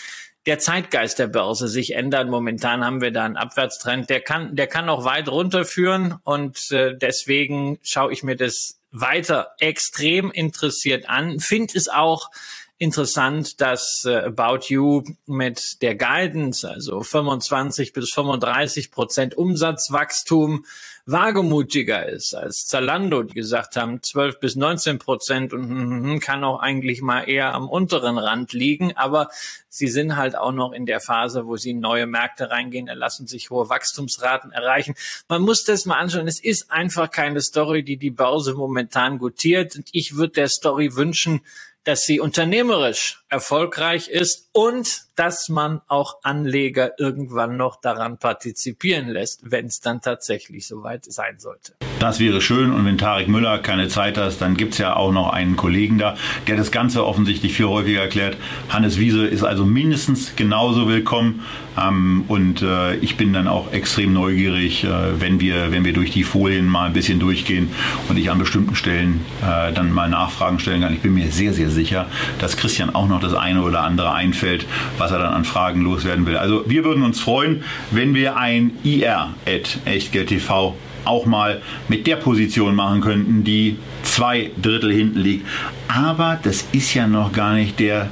[0.46, 2.30] der Zeitgeist der Börse sich ändern.
[2.30, 6.98] Momentan haben wir da einen Abwärtstrend, der kann, der kann noch weit runterführen und äh,
[6.98, 11.40] deswegen schaue ich mir das weiter extrem interessiert an.
[11.40, 12.30] Finde es auch
[12.78, 20.66] interessant, dass äh, About You mit der Guidance, also 25 bis 35 Prozent Umsatzwachstum,
[21.12, 26.44] wagemutiger ist als Zalando, die gesagt haben 12 bis 19 Prozent und hm, hm, kann
[26.44, 28.96] auch eigentlich mal eher am unteren Rand liegen.
[28.96, 29.30] Aber
[29.70, 32.94] sie sind halt auch noch in der Phase, wo sie in neue Märkte reingehen, da
[32.94, 34.96] lassen sich hohe Wachstumsraten erreichen.
[35.28, 36.28] Man muss das mal anschauen.
[36.28, 39.76] Es ist einfach keine Story, die die Börse momentan gutiert.
[39.76, 41.42] Und ich würde der Story wünschen,
[41.84, 49.52] dass sie unternehmerisch erfolgreich ist und dass man auch Anleger irgendwann noch daran partizipieren lässt,
[49.52, 51.76] wenn es dann tatsächlich soweit sein sollte.
[52.02, 55.12] Das wäre schön und wenn Tarek Müller keine Zeit hat, dann gibt es ja auch
[55.12, 56.16] noch einen Kollegen da,
[56.48, 58.38] der das Ganze offensichtlich viel häufiger erklärt.
[58.70, 61.42] Hannes Wiese ist also mindestens genauso willkommen
[61.78, 66.10] ähm, und äh, ich bin dann auch extrem neugierig, äh, wenn, wir, wenn wir durch
[66.10, 67.70] die Folien mal ein bisschen durchgehen
[68.10, 70.96] und ich an bestimmten Stellen äh, dann mal Nachfragen stellen kann.
[70.96, 72.08] Ich bin mir sehr, sehr sicher,
[72.40, 74.66] dass Christian auch noch das eine oder andere einfällt,
[74.98, 76.38] was er dann an Fragen loswerden will.
[76.38, 80.74] Also wir würden uns freuen, wenn wir ein IR at echtgeldtv
[81.06, 85.48] auch mal mit der Position machen könnten, die zwei Drittel hinten liegt.
[85.88, 88.10] Aber das ist ja noch gar nicht der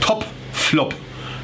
[0.00, 0.94] Top-Flop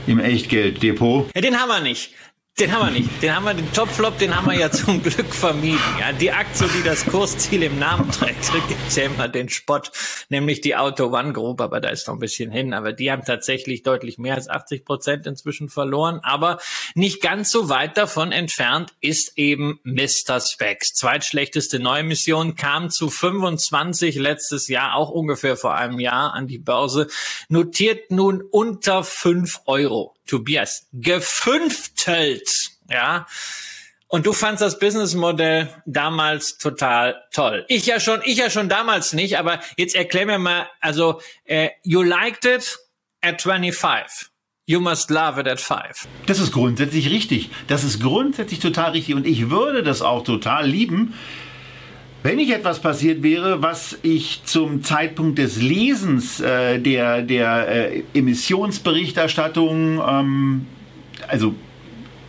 [0.06, 1.28] im Echtgelddepot.
[1.34, 2.10] Ja, den haben wir nicht.
[2.60, 3.22] Den haben wir nicht.
[3.22, 5.80] Den haben wir, den Topflop, den haben wir ja zum Glück vermieden.
[5.98, 9.90] Ja, die Aktie, die das Kursziel im Namen trägt, da gibt's ja immer den Spott,
[10.28, 12.74] nämlich die Auto One Group, aber da ist noch ein bisschen hin.
[12.74, 16.20] Aber die haben tatsächlich deutlich mehr als 80 Prozent inzwischen verloren.
[16.22, 16.58] Aber
[16.94, 20.38] nicht ganz so weit davon entfernt ist eben Mr.
[20.38, 20.92] Specs.
[20.92, 27.08] Zweitschlechteste Neuemission kam zu 25 letztes Jahr, auch ungefähr vor einem Jahr an die Börse,
[27.48, 30.11] notiert nun unter 5 Euro.
[30.26, 32.48] Tobias, gefünftelt,
[32.90, 33.26] ja.
[34.08, 37.64] Und du fandst das Businessmodell damals total toll.
[37.68, 41.70] Ich ja schon, ich ja schon damals nicht, aber jetzt erklär mir mal, also, äh,
[41.82, 42.78] you liked it
[43.22, 44.28] at 25.
[44.66, 46.06] You must love it at five.
[46.26, 47.50] Das ist grundsätzlich richtig.
[47.66, 49.14] Das ist grundsätzlich total richtig.
[49.14, 51.14] Und ich würde das auch total lieben,
[52.22, 58.02] wenn nicht etwas passiert wäre, was ich zum Zeitpunkt des Lesens äh, der, der äh,
[58.14, 60.66] Emissionsberichterstattung, ähm,
[61.26, 61.54] also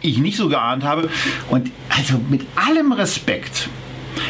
[0.01, 1.09] ich nicht so geahnt habe.
[1.49, 3.69] Und also mit allem Respekt,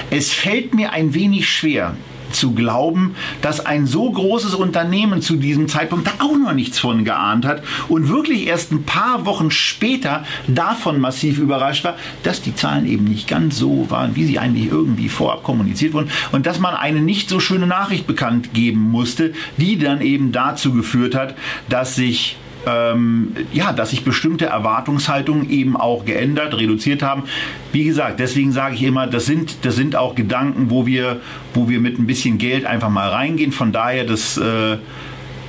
[0.09, 1.95] es fällt mir ein wenig schwer,
[2.33, 7.05] zu glauben, dass ein so großes Unternehmen zu diesem Zeitpunkt da auch noch nichts von
[7.05, 12.55] geahnt hat und wirklich erst ein paar Wochen später davon massiv überrascht war, dass die
[12.55, 16.59] Zahlen eben nicht ganz so waren, wie sie eigentlich irgendwie vorab kommuniziert wurden und dass
[16.59, 21.35] man eine nicht so schöne Nachricht bekannt geben musste, die dann eben dazu geführt hat,
[21.69, 27.23] dass sich ähm, ja, dass sich bestimmte Erwartungshaltungen eben auch geändert, reduziert haben.
[27.71, 31.21] Wie gesagt, deswegen sage ich immer, das sind, das sind auch Gedanken, wo wir,
[31.53, 33.51] wo wir mit ein bisschen Geld einfach mal reingehen.
[33.51, 34.77] Von daher, das, äh,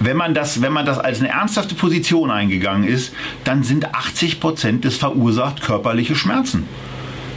[0.00, 4.40] wenn man das, wenn man das als eine ernsthafte Position eingegangen ist, dann sind 80
[4.40, 6.66] Prozent des verursacht körperliche Schmerzen.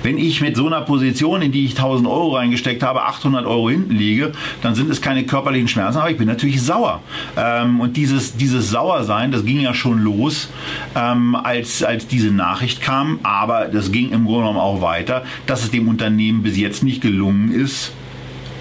[0.04, 3.70] Wenn ich mit so einer Position, in die ich 1000 Euro reingesteckt habe, 800 Euro
[3.70, 4.32] hinten liege,
[4.62, 7.02] dann sind es keine körperlichen Schmerzen, aber ich bin natürlich sauer.
[7.36, 10.50] Ähm, und dieses, dieses Sauersein, das ging ja schon los,
[10.96, 15.64] ähm, als, als diese Nachricht kam, aber das ging im Grunde genommen auch weiter, dass
[15.64, 17.92] es dem Unternehmen bis jetzt nicht gelungen ist,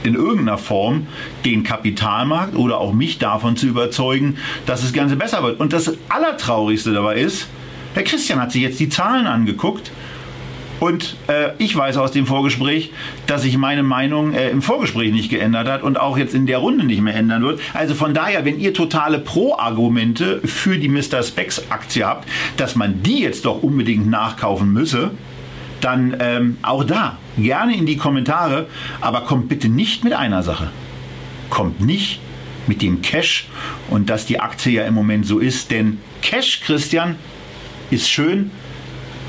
[0.03, 1.07] in irgendeiner Form
[1.45, 5.61] den Kapitalmarkt oder auch mich davon zu überzeugen, dass das Ganze besser wird.
[5.61, 7.49] Und das Allertraurigste dabei ist,
[7.95, 9.91] der Christian hat sich jetzt die Zahlen angeguckt
[10.81, 12.93] und äh, ich weiß aus dem Vorgespräch,
[13.27, 16.59] dass sich meine Meinung äh, im Vorgespräch nicht geändert hat und auch jetzt in der
[16.59, 17.61] Runde nicht mehr ändern wird.
[17.73, 21.23] Also von daher, wenn ihr totale Pro-Argumente für die Mr.
[21.23, 25.13] Specs Aktie habt, dass man die jetzt doch unbedingt nachkaufen müsse,
[25.81, 28.67] dann ähm, auch da gerne in die Kommentare,
[29.01, 30.71] aber kommt bitte nicht mit einer Sache.
[31.51, 32.21] Kommt nicht
[32.67, 33.49] mit dem Cash
[33.91, 37.17] und dass die Aktie ja im Moment so ist, denn Cash, Christian,
[37.91, 38.51] ist schön,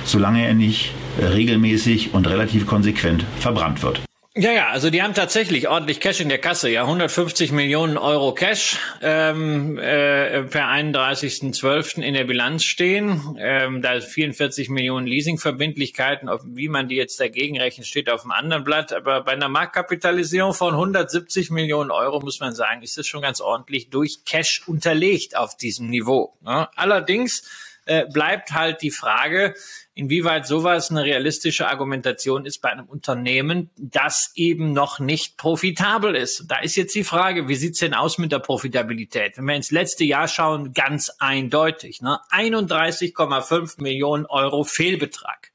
[0.03, 4.01] solange er nicht regelmäßig und relativ konsequent verbrannt wird.
[4.39, 8.35] Ja, ja, also die haben tatsächlich ordentlich Cash in der Kasse, ja, 150 Millionen Euro
[8.35, 12.03] Cash ähm, äh, per 31.12.
[12.03, 13.35] in der Bilanz stehen.
[13.39, 18.63] Ähm, da 44 Millionen Leasingverbindlichkeiten, wie man die jetzt dagegen rechnet, steht auf dem anderen
[18.63, 18.93] Blatt.
[18.93, 23.41] Aber bei einer Marktkapitalisierung von 170 Millionen Euro muss man sagen, ist das schon ganz
[23.41, 26.35] ordentlich durch Cash unterlegt auf diesem Niveau.
[26.41, 26.69] Ne?
[26.75, 27.41] Allerdings
[27.87, 29.55] äh, bleibt halt die Frage,
[29.97, 36.45] inwieweit sowas eine realistische Argumentation ist bei einem Unternehmen, das eben noch nicht profitabel ist.
[36.47, 39.37] Da ist jetzt die Frage, wie sieht's denn aus mit der Profitabilität?
[39.37, 42.01] Wenn wir ins letzte Jahr schauen, ganz eindeutig.
[42.01, 42.19] Ne?
[42.31, 45.51] 31,5 Millionen Euro Fehlbetrag,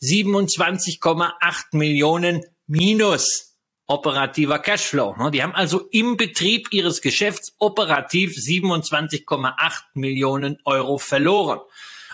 [0.00, 1.32] 27,8
[1.72, 3.52] Millionen Minus
[3.86, 5.14] operativer Cashflow.
[5.16, 5.30] Ne?
[5.30, 9.52] Die haben also im Betrieb ihres Geschäfts operativ 27,8
[9.94, 11.60] Millionen Euro verloren.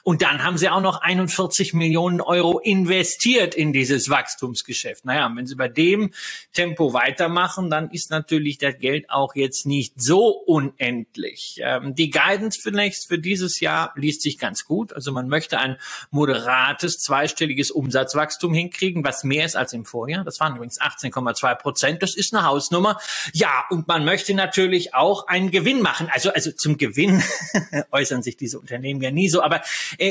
[0.09, 5.05] Und dann haben sie auch noch 41 Millionen Euro investiert in dieses Wachstumsgeschäft.
[5.05, 6.15] Naja, wenn sie bei dem
[6.55, 11.61] Tempo weitermachen, dann ist natürlich das Geld auch jetzt nicht so unendlich.
[11.63, 14.95] Ähm, die Guidance zunächst für dieses Jahr liest sich ganz gut.
[14.95, 15.77] Also man möchte ein
[16.11, 20.25] moderates zweistelliges Umsatzwachstum hinkriegen, was mehr ist als im Vorjahr.
[20.25, 22.03] Das waren übrigens 18,2 Prozent.
[22.03, 22.99] Das ist eine Hausnummer.
[23.35, 26.09] Ja, und man möchte natürlich auch einen Gewinn machen.
[26.11, 27.23] Also, also zum Gewinn
[27.91, 29.61] äußern sich diese Unternehmen ja nie so, aber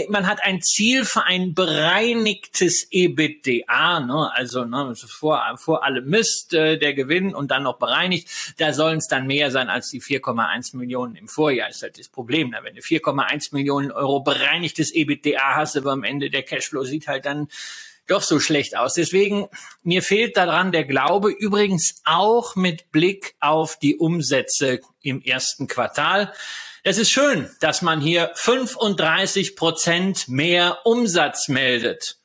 [0.09, 4.31] man hat ein Ziel für ein bereinigtes EBITDA, ne?
[4.33, 8.27] also ne, vor, vor allem Mist äh, der Gewinn und dann noch bereinigt.
[8.57, 11.69] Da sollen es dann mehr sein als die 4,1 Millionen im Vorjahr.
[11.69, 12.49] Ist halt das Problem.
[12.49, 12.59] Ne?
[12.63, 17.25] Wenn du 4,1 Millionen Euro bereinigtes EBITDA hast, aber am Ende der Cashflow sieht halt
[17.25, 17.47] dann
[18.07, 18.93] doch so schlecht aus.
[18.93, 19.47] Deswegen,
[19.83, 26.33] mir fehlt daran der Glaube, übrigens auch mit Blick auf die Umsätze im ersten Quartal.
[26.89, 32.15] Es ist schön, dass man hier 35 Prozent mehr Umsatz meldet.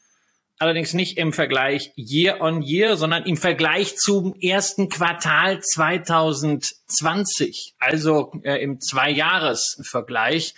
[0.56, 8.30] Allerdings nicht im Vergleich year on year, sondern im Vergleich zum ersten Quartal 2020, also
[8.44, 10.54] äh, im Zweijahresvergleich.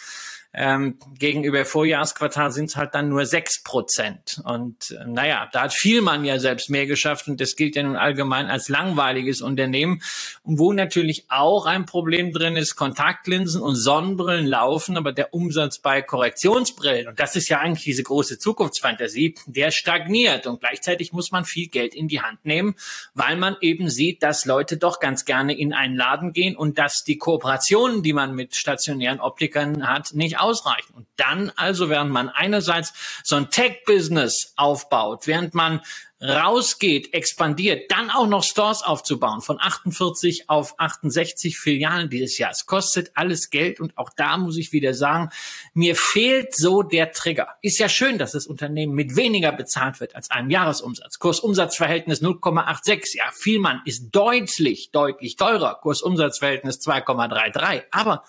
[0.57, 4.41] Ähm, gegenüber Vorjahresquartal sind es halt dann nur sechs Prozent.
[4.45, 7.97] Und äh, naja, da hat Vielmann ja selbst mehr geschafft und das gilt ja nun
[7.97, 10.01] allgemein als langweiliges Unternehmen.
[10.45, 15.81] Und wo natürlich auch ein Problem drin ist, Kontaktlinsen und Sonnenbrillen laufen, aber der Umsatz
[15.81, 20.47] bei Korrektionsbrillen, und das ist ja eigentlich diese große Zukunftsfantasie, der stagniert.
[20.47, 22.77] Und gleichzeitig muss man viel Geld in die Hand nehmen,
[23.15, 27.03] weil man eben sieht, dass Leute doch ganz gerne in einen Laden gehen und dass
[27.03, 30.95] die Kooperationen, die man mit stationären Optikern hat, nicht ausreichen.
[30.95, 32.93] Und dann also, während man einerseits
[33.25, 35.81] so ein Tech-Business aufbaut, während man
[36.25, 42.51] rausgeht, expandiert, dann auch noch Stores aufzubauen von 48 auf 68 Filialen dieses Jahr.
[42.51, 45.29] Es kostet alles Geld und auch da muss ich wieder sagen,
[45.75, 47.49] mir fehlt so der Trigger.
[47.61, 51.19] Ist ja schön, dass das Unternehmen mit weniger bezahlt wird als einem Jahresumsatz.
[51.19, 53.17] Kursumsatzverhältnis 0,86.
[53.17, 55.79] Ja, Vielmann ist deutlich, deutlich teurer.
[55.83, 57.83] Kursumsatzverhältnis 2,33.
[57.91, 58.25] Aber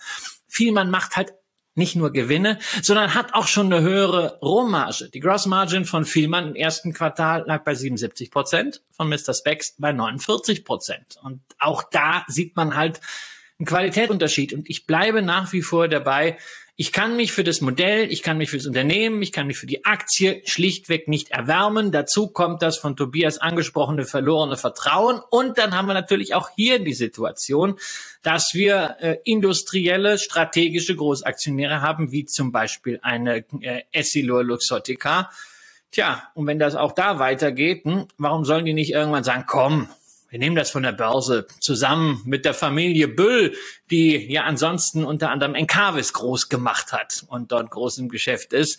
[0.48, 1.34] Vielmann macht halt
[1.76, 5.10] nicht nur Gewinne, sondern hat auch schon eine höhere Rohmarge.
[5.10, 9.34] Die Gross Margin von Vielmann im ersten Quartal lag bei 77 Prozent, von Mr.
[9.34, 11.18] Specs bei 49 Prozent.
[11.22, 13.02] Und auch da sieht man halt
[13.60, 14.54] einen Qualitätsunterschied.
[14.54, 16.38] Und ich bleibe nach wie vor dabei,
[16.78, 19.58] ich kann mich für das Modell, ich kann mich für das Unternehmen, ich kann mich
[19.58, 21.94] für die Aktie schlichtweg nicht erwärmen.
[21.94, 25.22] Dazu kommt das von Tobias angesprochene verlorene Vertrauen.
[25.30, 27.80] Und dann haben wir natürlich auch hier die Situation,
[28.24, 35.32] dass wir äh, industrielle, strategische Großaktionäre haben, wie zum Beispiel eine äh, Essilor Luxottica.
[35.92, 39.88] Tja, und wenn das auch da weitergeht, hm, warum sollen die nicht irgendwann sagen, komm,
[40.36, 43.56] wir nehmen das von der Börse zusammen mit der Familie Büll,
[43.90, 48.78] die ja ansonsten unter anderem Encarvis groß gemacht hat und dort groß im Geschäft ist.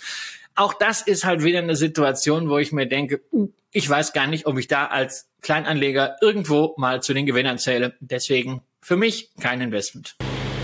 [0.55, 4.27] Auch das ist halt wieder eine Situation, wo ich mir denke, uh, ich weiß gar
[4.27, 7.95] nicht, ob ich da als Kleinanleger irgendwo mal zu den Gewinnern zähle.
[8.01, 10.15] Deswegen für mich kein Investment.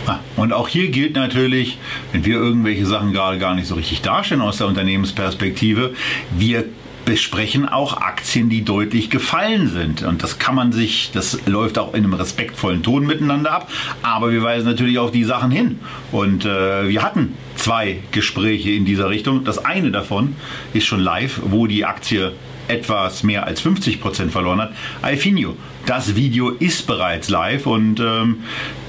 [0.06, 1.78] Ah, und auch hier gilt natürlich,
[2.12, 5.94] wenn wir irgendwelche Sachen gerade gar nicht so richtig darstellen aus der Unternehmensperspektive,
[6.36, 6.66] wir
[7.04, 10.02] besprechen auch Aktien, die deutlich gefallen sind.
[10.02, 13.70] Und das kann man sich, das läuft auch in einem respektvollen Ton miteinander ab.
[14.02, 15.78] Aber wir weisen natürlich auf die Sachen hin.
[16.10, 19.44] Und äh, wir hatten zwei Gespräche in dieser Richtung.
[19.44, 20.36] Das eine davon
[20.72, 22.32] ist schon live, wo die Aktie
[22.68, 24.72] etwas mehr als 50 Prozent verloren hat.
[25.02, 25.56] Alfinio.
[25.86, 28.44] Das Video ist bereits live und ähm,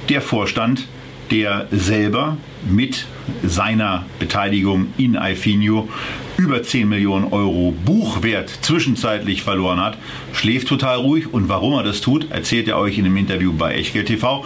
[0.10, 0.88] der Vorstand,
[1.32, 2.38] der selber
[2.70, 3.08] mit
[3.44, 5.90] seiner Beteiligung in Alfinio
[6.38, 9.98] über 10 Millionen Euro Buchwert zwischenzeitlich verloren hat,
[10.34, 11.34] schläft total ruhig.
[11.34, 14.44] Und warum er das tut, erzählt er euch in einem Interview bei Echtgeld TV.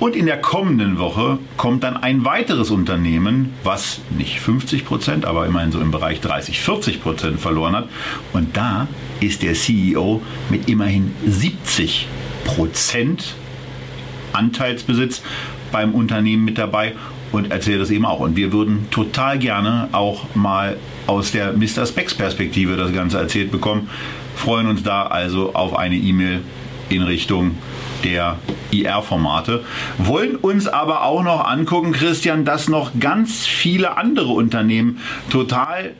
[0.00, 5.46] Und in der kommenden Woche kommt dann ein weiteres Unternehmen, was nicht 50 Prozent, aber
[5.46, 7.88] immerhin so im Bereich 30, 40 Prozent verloren hat.
[8.32, 8.88] Und da
[9.20, 12.06] ist der CEO mit immerhin 70
[12.44, 13.34] Prozent
[14.32, 15.22] Anteilsbesitz
[15.72, 16.94] beim Unternehmen mit dabei
[17.32, 18.20] und erzählt das eben auch.
[18.20, 20.76] Und wir würden total gerne auch mal
[21.06, 21.86] aus der Mr.
[21.86, 23.88] Specs Perspektive das Ganze erzählt bekommen.
[24.36, 26.40] Freuen uns da also auf eine E-Mail
[26.88, 27.56] in Richtung
[28.04, 28.38] der
[28.70, 29.64] IR-Formate.
[29.98, 34.98] Wollen uns aber auch noch angucken, Christian, dass noch ganz viele andere Unternehmen
[35.30, 35.94] total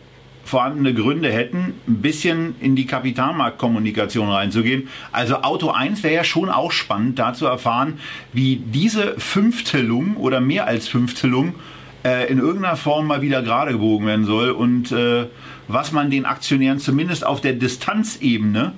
[0.48, 4.88] vorhandene Gründe hätten, ein bisschen in die Kapitalmarktkommunikation reinzugehen.
[5.12, 8.00] Also Auto 1 wäre ja schon auch spannend, da zu erfahren,
[8.32, 11.54] wie diese Fünftelung oder mehr als Fünftelung
[12.04, 15.26] äh, in irgendeiner Form mal wieder gerade gebogen werden soll und äh,
[15.68, 18.72] was man den Aktionären zumindest auf der Distanzebene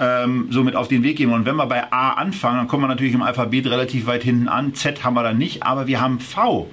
[0.00, 1.32] ähm, somit auf den Weg geben.
[1.32, 4.48] Und wenn wir bei A anfangen, dann kommen wir natürlich im Alphabet relativ weit hinten
[4.48, 4.74] an.
[4.74, 6.68] Z haben wir dann nicht, aber wir haben V.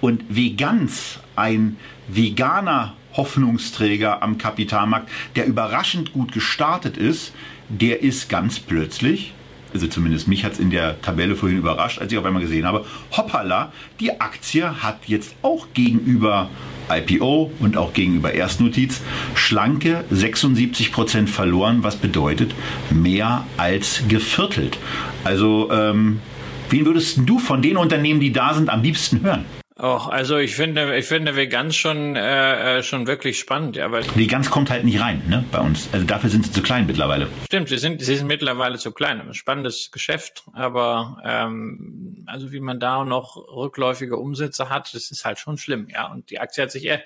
[0.00, 1.76] Und Vegans, ein
[2.08, 7.32] veganer Hoffnungsträger am Kapitalmarkt, der überraschend gut gestartet ist,
[7.68, 9.32] der ist ganz plötzlich,
[9.74, 12.66] also zumindest mich hat es in der Tabelle vorhin überrascht, als ich auf einmal gesehen
[12.66, 12.84] habe,
[13.16, 16.50] hoppala, die Aktie hat jetzt auch gegenüber
[16.90, 19.00] IPO und auch gegenüber Erstnotiz
[19.34, 22.54] schlanke 76 Prozent verloren, was bedeutet
[22.90, 24.78] mehr als geviertelt.
[25.24, 26.20] Also, ähm,
[26.68, 29.44] wen würdest du von den Unternehmen, die da sind, am liebsten hören?
[29.84, 34.04] Oh, also ich finde, ich finde Veganz schon äh, äh, schon wirklich spannend, ja, weil
[34.14, 35.88] Veganz kommt halt nicht rein, ne, bei uns.
[35.90, 37.26] Also dafür sind sie zu klein mittlerweile.
[37.46, 39.20] Stimmt, sie sind sie sind mittlerweile zu klein.
[39.20, 45.24] Ein spannendes Geschäft, aber ähm, also wie man da noch rückläufige Umsätze hat, das ist
[45.24, 46.06] halt schon schlimm, ja.
[46.12, 47.02] Und die Aktie hat sich eher,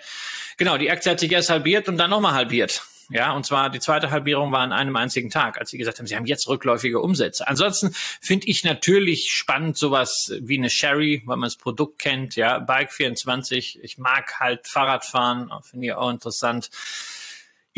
[0.58, 2.82] genau, die Aktie hat sich erst halbiert und dann nochmal halbiert.
[3.08, 6.06] Ja, und zwar die zweite Halbierung war an einem einzigen Tag, als sie gesagt haben,
[6.06, 7.46] sie haben jetzt rückläufige Umsätze.
[7.46, 12.58] Ansonsten finde ich natürlich spannend sowas wie eine Sherry, weil man das Produkt kennt, ja,
[12.58, 13.78] Bike 24.
[13.82, 16.70] Ich mag halt Fahrradfahren, finde ich auch interessant.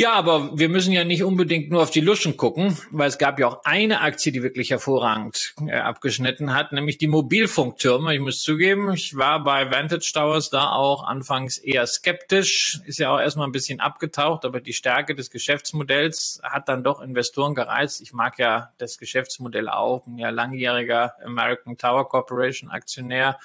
[0.00, 3.40] Ja, aber wir müssen ja nicht unbedingt nur auf die Luschen gucken, weil es gab
[3.40, 8.14] ja auch eine Aktie, die wirklich hervorragend äh, abgeschnitten hat, nämlich die Mobilfunktürme.
[8.14, 13.12] Ich muss zugeben, ich war bei Vantage Towers da auch anfangs eher skeptisch, ist ja
[13.12, 18.00] auch erstmal ein bisschen abgetaucht, aber die Stärke des Geschäftsmodells hat dann doch Investoren gereizt.
[18.00, 23.36] Ich mag ja das Geschäftsmodell auch, bin ja langjähriger American Tower Corporation Aktionär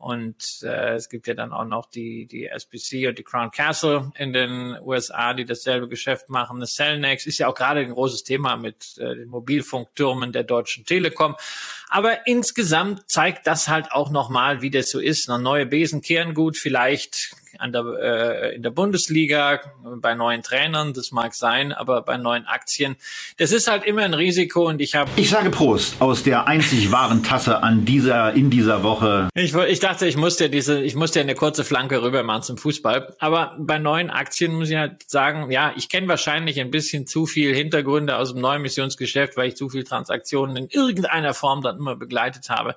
[0.00, 4.10] und äh, es gibt ja dann auch noch die, die SBC und die Crown Castle
[4.16, 6.58] in den USA, die dasselbe Geschäft machen.
[6.58, 10.86] Das Cellnex ist ja auch gerade ein großes Thema mit äh, den Mobilfunktürmen der Deutschen
[10.86, 11.36] Telekom.
[11.90, 15.28] Aber insgesamt zeigt das halt auch nochmal, wie das so ist.
[15.28, 19.60] Noch neue Besen kehren gut, vielleicht an der, äh, in der Bundesliga,
[19.96, 22.96] bei neuen Trainern, das mag sein, aber bei neuen Aktien,
[23.36, 25.10] das ist halt immer ein Risiko und ich habe...
[25.16, 29.28] Ich sage Prost aus der einzig wahren Tasse an dieser, in dieser Woche.
[29.34, 33.14] Ich, ich dachte, ich musste diese, ich musste eine kurze Flanke rüber machen zum Fußball,
[33.18, 37.26] aber bei neuen Aktien muss ich halt sagen, ja, ich kenne wahrscheinlich ein bisschen zu
[37.26, 41.78] viel Hintergründe aus dem neuen Missionsgeschäft, weil ich zu viel Transaktionen in irgendeiner Form dann
[41.78, 42.74] immer begleitet habe.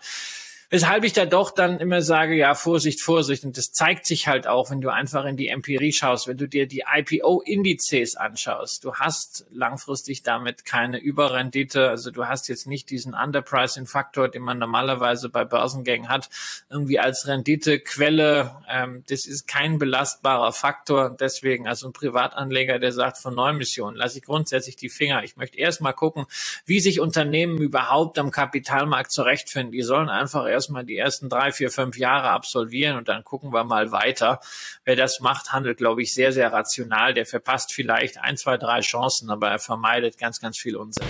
[0.73, 3.45] Weshalb ich da doch dann immer sage, ja, Vorsicht, Vorsicht.
[3.45, 6.47] Und das zeigt sich halt auch, wenn du einfach in die Empirie schaust, wenn du
[6.47, 8.83] dir die IPO-Indizes anschaust.
[8.83, 11.89] Du hast langfristig damit keine Überrendite.
[11.89, 16.31] Also du hast jetzt nicht diesen Underpricing-Faktor, den man normalerweise bei Börsengängen hat,
[16.71, 18.55] irgendwie als Renditequelle.
[18.67, 21.11] Ähm, das ist kein belastbarer Faktor.
[21.11, 25.23] Deswegen, also ein Privatanleger, der sagt, von Neumissionen lasse ich grundsätzlich die Finger.
[25.23, 26.25] Ich möchte erst mal gucken,
[26.65, 29.71] wie sich Unternehmen überhaupt am Kapitalmarkt zurechtfinden.
[29.71, 33.51] Die sollen einfach erst erstmal die ersten drei, vier, fünf Jahre absolvieren und dann gucken
[33.51, 34.39] wir mal weiter.
[34.85, 37.13] Wer das macht, handelt, glaube ich, sehr, sehr rational.
[37.13, 41.03] Der verpasst vielleicht ein, zwei, drei Chancen, aber er vermeidet ganz, ganz viel Unsinn.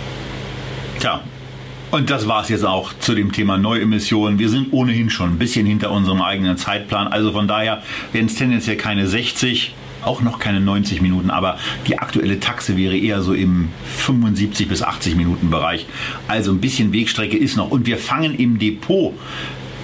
[0.98, 1.22] Tja,
[1.92, 4.40] und das war es jetzt auch zu dem Thema Neuemissionen.
[4.40, 7.06] Wir sind ohnehin schon ein bisschen hinter unserem eigenen Zeitplan.
[7.06, 9.72] Also von daher werden es tendenziell keine 60,
[10.04, 14.82] auch noch keine 90 Minuten, aber die aktuelle Taxe wäre eher so im 75 bis
[14.82, 15.86] 80 Minuten Bereich.
[16.28, 17.70] Also ein bisschen Wegstrecke ist noch.
[17.70, 19.14] Und wir fangen im Depot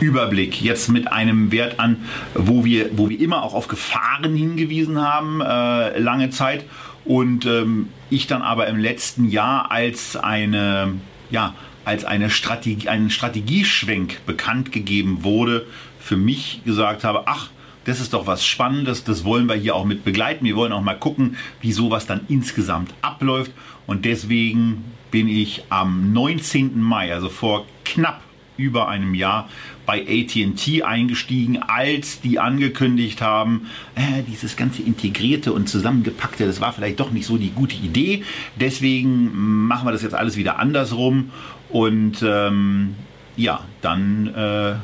[0.00, 2.04] Überblick jetzt mit einem Wert an,
[2.34, 6.64] wo wir, wo wir immer auch auf Gefahren hingewiesen haben, äh, lange Zeit.
[7.04, 10.94] Und ähm, ich dann aber im letzten Jahr als eine,
[11.30, 11.54] ja,
[11.84, 15.66] als eine Strategie, einen Strategieschwenk bekannt gegeben wurde,
[15.98, 17.50] für mich gesagt habe, ach,
[17.84, 20.44] das ist doch was Spannendes, das wollen wir hier auch mit begleiten.
[20.44, 23.52] Wir wollen auch mal gucken, wie sowas dann insgesamt abläuft.
[23.86, 26.80] Und deswegen bin ich am 19.
[26.80, 28.22] Mai, also vor knapp
[28.56, 29.48] über einem Jahr,
[29.86, 36.72] bei ATT eingestiegen, als die angekündigt haben, äh, dieses ganze integrierte und zusammengepackte, das war
[36.72, 38.22] vielleicht doch nicht so die gute Idee.
[38.56, 41.30] Deswegen machen wir das jetzt alles wieder andersrum.
[41.70, 42.94] Und ähm,
[43.36, 44.74] ja, dann äh,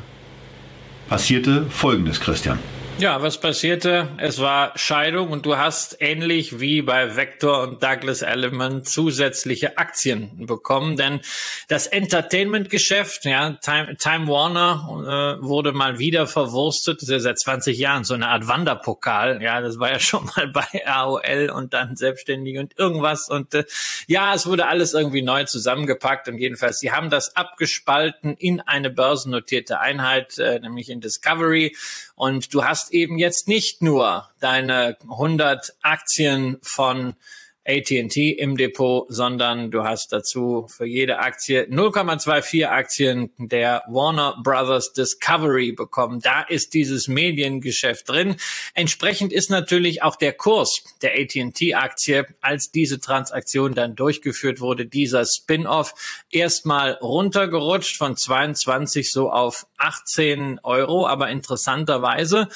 [1.07, 2.57] passierte Folgendes, Christian.
[2.99, 4.07] Ja, was passierte?
[4.17, 10.47] Es war Scheidung und du hast ähnlich wie bei Vector und Douglas Element zusätzliche Aktien
[10.47, 11.21] bekommen, denn
[11.67, 16.97] das Entertainment-Geschäft, ja, Time, Time Warner äh, wurde mal wieder verwurstet.
[16.97, 19.43] Das ist ja seit 20 Jahren so eine Art Wanderpokal.
[19.43, 23.65] Ja, das war ja schon mal bei AOL und dann selbstständig und irgendwas und äh,
[24.07, 28.89] ja, es wurde alles irgendwie neu zusammengepackt und jedenfalls, sie haben das abgespalten in eine
[28.89, 31.75] börsennotierte Einheit, äh, nämlich in Discovery
[32.17, 37.13] und du hast eben jetzt nicht nur deine 100 Aktien von
[37.67, 44.93] AT&T im Depot, sondern du hast dazu für jede Aktie 0,24 Aktien der Warner Brothers
[44.93, 46.21] Discovery bekommen.
[46.21, 48.37] Da ist dieses Mediengeschäft drin.
[48.73, 54.85] Entsprechend ist natürlich auch der Kurs der AT&T Aktie, als diese Transaktion dann durchgeführt wurde,
[54.85, 55.93] dieser Spin-off
[56.31, 61.05] erstmal runtergerutscht von 22 so auf 18 Euro.
[61.05, 62.47] Aber interessanterweise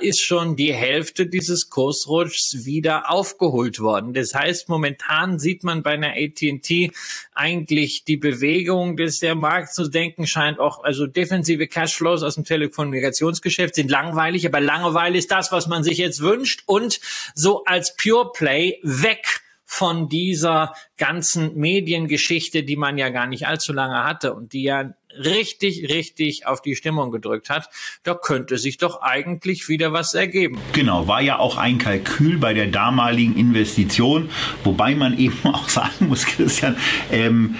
[0.00, 4.14] ist schon die Hälfte dieses Kursrutschs wieder aufgeholt worden.
[4.14, 6.90] Das heißt, momentan sieht man bei einer AT&T
[7.34, 12.44] eigentlich die Bewegung, dass der Markt zu denken scheint, auch also defensive Cashflows aus dem
[12.44, 17.00] Telekommunikationsgeschäft sind langweilig, aber Langeweile ist das, was man sich jetzt wünscht und
[17.34, 23.72] so als Pure Play weg von dieser ganzen Mediengeschichte, die man ja gar nicht allzu
[23.72, 27.68] lange hatte und die ja richtig, richtig auf die Stimmung gedrückt hat,
[28.02, 30.58] da könnte sich doch eigentlich wieder was ergeben.
[30.72, 34.30] Genau, war ja auch ein Kalkül bei der damaligen Investition,
[34.62, 36.76] wobei man eben auch sagen muss, Christian,
[37.10, 37.56] ähm,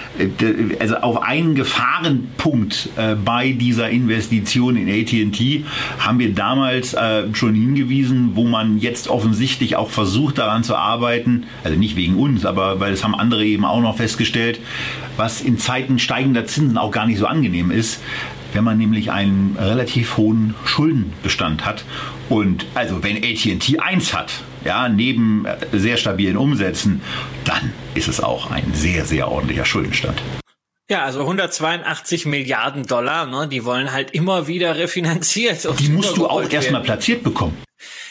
[0.78, 5.64] also auf einen Gefahrenpunkt äh, bei dieser Investition in AT&T
[5.98, 11.46] haben wir damals äh, schon hingewiesen, wo man jetzt offensichtlich auch versucht daran zu arbeiten,
[11.62, 14.60] also nicht wegen uns, aber weil es haben andere eben auch noch festgestellt,
[15.16, 18.00] was in Zeiten steigender Zinsen auch gar nicht so angenehm ist,
[18.52, 21.84] wenn man nämlich einen relativ hohen Schuldenbestand hat.
[22.28, 24.32] Und also wenn AT&T 1 hat,
[24.64, 27.02] ja, neben sehr stabilen Umsätzen,
[27.44, 30.22] dann ist es auch ein sehr, sehr ordentlicher Schuldenstand.
[30.90, 35.66] Ja, also 182 Milliarden Dollar, ne, die wollen halt immer wieder refinanziert.
[35.80, 37.56] Die musst du auch erstmal platziert bekommen.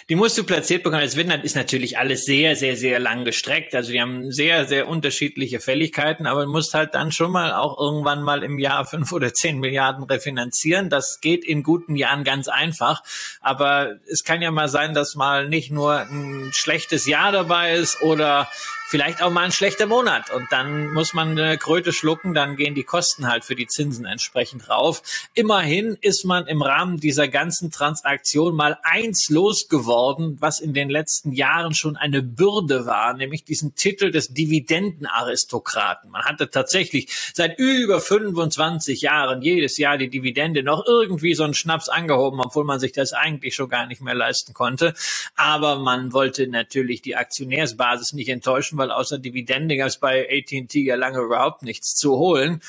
[0.09, 1.01] Die musst du platziert bekommen.
[1.01, 3.73] Das ist natürlich alles sehr, sehr, sehr lang gestreckt.
[3.75, 7.79] Also die haben sehr, sehr unterschiedliche Fälligkeiten, aber du musst halt dann schon mal auch
[7.79, 10.89] irgendwann mal im Jahr fünf oder zehn Milliarden refinanzieren.
[10.89, 13.03] Das geht in guten Jahren ganz einfach.
[13.39, 18.01] Aber es kann ja mal sein, dass mal nicht nur ein schlechtes Jahr dabei ist
[18.01, 18.49] oder
[18.93, 22.75] vielleicht auch mal ein schlechter Monat und dann muss man eine Kröte schlucken, dann gehen
[22.75, 25.01] die Kosten halt für die Zinsen entsprechend rauf.
[25.33, 31.31] Immerhin ist man im Rahmen dieser ganzen Transaktion mal eins losgeworden, was in den letzten
[31.31, 36.11] Jahren schon eine Bürde war, nämlich diesen Titel des Dividendenaristokraten.
[36.11, 41.55] Man hatte tatsächlich seit über 25 Jahren jedes Jahr die Dividende noch irgendwie so einen
[41.55, 44.93] Schnaps angehoben, obwohl man sich das eigentlich schon gar nicht mehr leisten konnte.
[45.35, 50.81] Aber man wollte natürlich die Aktionärsbasis nicht enttäuschen, weil außer Dividende gab es bei AT&T
[50.81, 52.61] ja lange überhaupt nichts zu holen.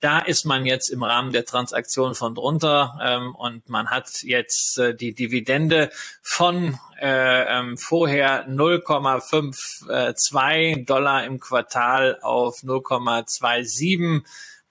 [0.00, 4.78] Da ist man jetzt im Rahmen der Transaktion von drunter ähm, und man hat jetzt
[4.78, 5.90] äh, die Dividende
[6.22, 14.22] von äh, ähm, vorher 0,52 Dollar im Quartal auf 0,27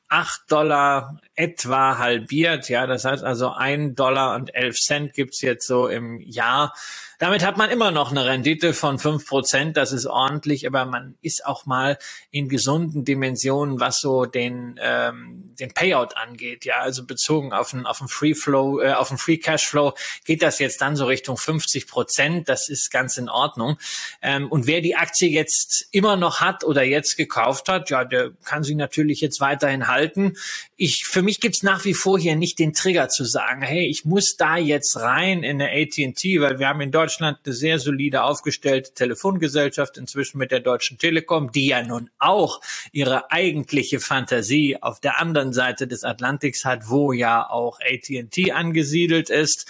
[0.09, 2.69] 8 Dollar etwa halbiert.
[2.69, 6.73] Ja, das heißt also ein Dollar und elf Cent gibt's jetzt so im Jahr.
[7.19, 9.75] Damit hat man immer noch eine Rendite von fünf Prozent.
[9.75, 11.97] Das ist ordentlich, aber man ist auch mal
[12.29, 16.63] in gesunden Dimensionen, was so den, ähm, den Payout angeht.
[16.65, 19.93] Ja, also bezogen auf den, auf den Free Flow, äh, auf den Free Cash Flow
[20.25, 22.49] geht das jetzt dann so Richtung 50 Prozent.
[22.49, 23.77] Das ist ganz in Ordnung.
[24.21, 28.31] Ähm, und wer die Aktie jetzt immer noch hat oder jetzt gekauft hat, ja, der
[28.43, 30.33] kann sie natürlich jetzt weiterhin halten.
[30.79, 34.05] Ich, für mich gibt's nach wie vor hier nicht den Trigger zu sagen, hey, ich
[34.05, 38.21] muss da jetzt rein in eine AT&T, weil wir haben in Deutschland eine sehr solide
[38.21, 42.61] aufgestellte Telefongesellschaft, inzwischen mit der Deutschen Telekom, die ja nun auch
[42.91, 49.31] ihre eigentliche Fantasie auf der anderen Seite des Atlantiks hat, wo ja auch AT&T angesiedelt
[49.31, 49.65] ist.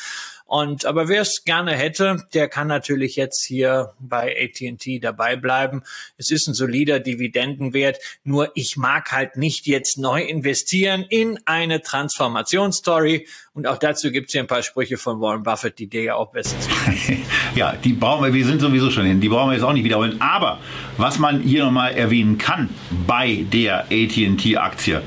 [0.48, 5.84] Und aber wer es gerne hätte, der kann natürlich jetzt hier bei AT&T dabei bleiben.
[6.18, 11.82] Es ist ein solider Dividendenwert, nur ich mag halt nicht jetzt neu investieren in eine
[11.82, 13.28] Transformationsstory.
[13.54, 16.16] Und auch dazu gibt es hier ein paar Sprüche von Warren Buffett, die dir ja
[16.16, 16.70] auch besser zu
[17.56, 19.84] Ja, die brauchen wir, wir sind sowieso schon hin, die brauchen wir jetzt auch nicht
[19.84, 20.22] wiederholen.
[20.22, 20.60] Aber
[20.96, 22.70] was man hier nochmal erwähnen kann
[23.06, 25.02] bei der AT&T-Aktie,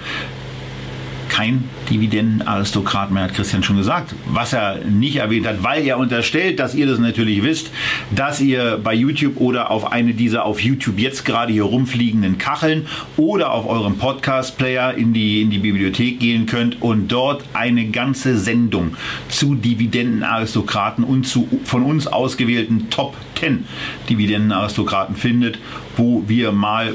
[1.40, 4.14] kein Dividendenaristokrat mehr, hat Christian schon gesagt.
[4.26, 7.70] Was er nicht erwähnt hat, weil er unterstellt, dass ihr das natürlich wisst,
[8.14, 12.86] dass ihr bei YouTube oder auf eine dieser auf YouTube jetzt gerade hier rumfliegenden Kacheln
[13.16, 18.36] oder auf eurem Podcast-Player in die, in die Bibliothek gehen könnt und dort eine ganze
[18.36, 18.96] Sendung
[19.30, 23.64] zu Dividendenaristokraten und zu von uns ausgewählten Top 10
[24.10, 25.58] Dividendenaristokraten findet,
[25.96, 26.92] wo wir mal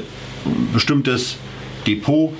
[0.72, 1.36] bestimmtes
[1.84, 2.32] Depot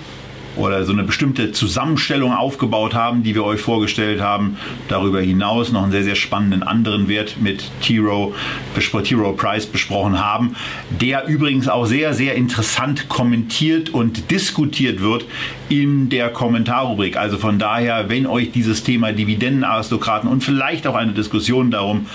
[0.56, 4.56] oder so eine bestimmte Zusammenstellung aufgebaut haben, die wir euch vorgestellt haben.
[4.88, 8.34] Darüber hinaus noch einen sehr, sehr spannenden anderen Wert mit T-Row,
[8.74, 10.56] T-Row Price besprochen haben,
[10.90, 15.24] der übrigens auch sehr, sehr interessant kommentiert und diskutiert wird
[15.68, 17.16] in der Kommentarrubrik.
[17.16, 22.06] Also von daher, wenn euch dieses Thema Dividendenaristokraten und vielleicht auch eine Diskussion darum,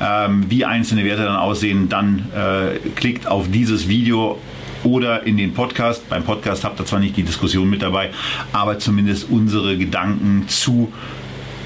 [0.00, 4.38] ähm, wie einzelne Werte dann aussehen, dann äh, klickt auf dieses Video
[4.84, 6.08] oder in den Podcast.
[6.08, 8.10] Beim Podcast habt ihr zwar nicht die Diskussion mit dabei,
[8.52, 10.92] aber zumindest unsere Gedanken zu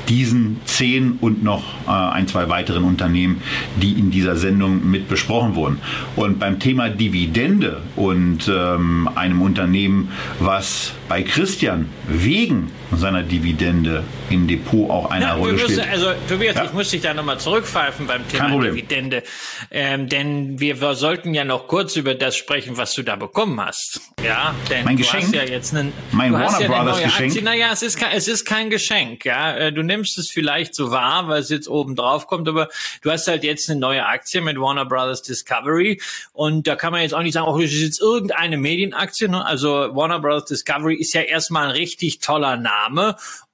[0.08, 3.40] diesen zehn und noch äh, ein, zwei weiteren Unternehmen,
[3.80, 5.78] die in dieser Sendung mit besprochen wurden.
[6.16, 10.10] Und beim Thema Dividende und ähm, einem Unternehmen,
[10.40, 15.88] was bei Christian wegen seiner Dividende im Depot auch eine ja, Rolle müssen, spielt.
[15.88, 16.64] Also Tobias, ja?
[16.64, 19.22] ich muss dich da nochmal zurückpfeifen beim Thema Dividende,
[19.70, 23.61] ähm, denn wir, wir, sollten ja noch kurz über das sprechen, was du da bekommen
[23.61, 24.01] hast.
[24.24, 27.30] Ja, denn mein Geschenk, hast ja jetzt einen, mein Warner ja Brothers Geschenk.
[27.30, 27.42] Aktie.
[27.42, 29.24] Naja, es ist, kein, es ist kein Geschenk.
[29.24, 32.68] Ja, äh, du nimmst es vielleicht so wahr, weil es jetzt oben drauf kommt, aber
[33.03, 36.01] du hast halt jetzt eine neue Aktie mit Warner Brothers Discovery
[36.32, 39.28] und da kann man jetzt auch nicht sagen, oh, das ist jetzt irgendeine Medienaktie.
[39.28, 39.45] Ne?
[39.45, 42.84] Also Warner Brothers Discovery ist ja erstmal ein richtig toller Name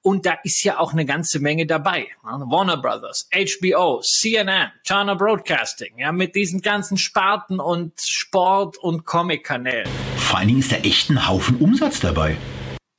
[0.01, 2.07] und da ist ja auch eine ganze Menge dabei.
[2.23, 9.89] Warner Brothers, HBO, CNN, Turner Broadcasting, ja, mit diesen ganzen Sparten und Sport- und Comic-Kanälen.
[10.17, 12.37] Vor allen Dingen ist da echt ein Haufen Umsatz dabei.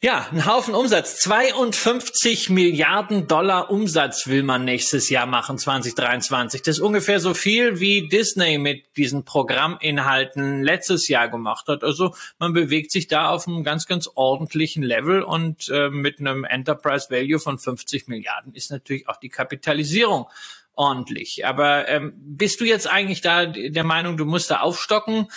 [0.05, 1.21] Ja, ein Haufen Umsatz.
[1.21, 6.61] 52 Milliarden Dollar Umsatz will man nächstes Jahr machen, 2023.
[6.61, 11.85] Das ist ungefähr so viel, wie Disney mit diesen Programminhalten letztes Jahr gemacht hat.
[11.85, 16.43] Also man bewegt sich da auf einem ganz, ganz ordentlichen Level und äh, mit einem
[16.43, 20.27] Enterprise Value von 50 Milliarden ist natürlich auch die Kapitalisierung
[20.75, 21.47] ordentlich.
[21.47, 25.29] Aber ähm, bist du jetzt eigentlich da der Meinung, du musst da aufstocken?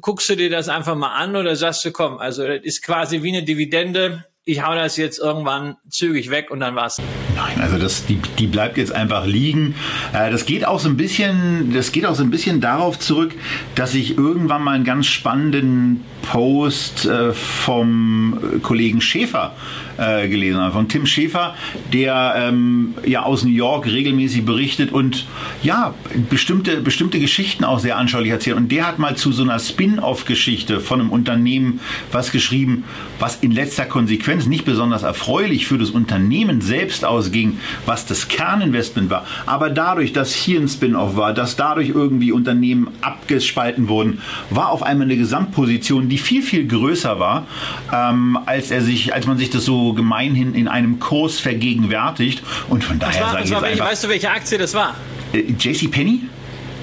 [0.00, 3.22] Guckst du dir das einfach mal an oder sagst du, komm, also das ist quasi
[3.22, 6.98] wie eine Dividende, ich hau das jetzt irgendwann zügig weg und dann war's.
[7.38, 9.76] Nein, also das, die, die bleibt jetzt einfach liegen.
[10.12, 13.32] Äh, das geht auch so ein bisschen, das geht auch so ein bisschen darauf zurück,
[13.76, 19.54] dass ich irgendwann mal einen ganz spannenden Post äh, vom Kollegen Schäfer
[19.98, 21.54] äh, gelesen habe, von Tim Schäfer,
[21.92, 25.26] der ähm, ja aus New York regelmäßig berichtet und
[25.62, 25.94] ja,
[26.28, 28.56] bestimmte, bestimmte Geschichten auch sehr anschaulich erzählt.
[28.56, 31.80] Und der hat mal zu so einer Spin-off-Geschichte von einem Unternehmen
[32.12, 32.84] was geschrieben,
[33.18, 39.10] was in letzter Konsequenz nicht besonders erfreulich für das Unternehmen selbst ausging, was das Kerninvestment
[39.10, 39.26] war.
[39.46, 44.20] Aber dadurch, dass hier ein Spin-off war, dass dadurch irgendwie Unternehmen abgespalten wurden,
[44.50, 47.46] war auf einmal eine Gesamtposition, die viel, viel größer war,
[47.92, 52.42] ähm, als er sich, als man sich das so gemeinhin in einem Kurs vergegenwärtigt.
[52.68, 54.94] Und von daher war, sage ich jetzt welche, Weißt du, welche Aktie das war?
[55.32, 56.20] Äh, JC Penny?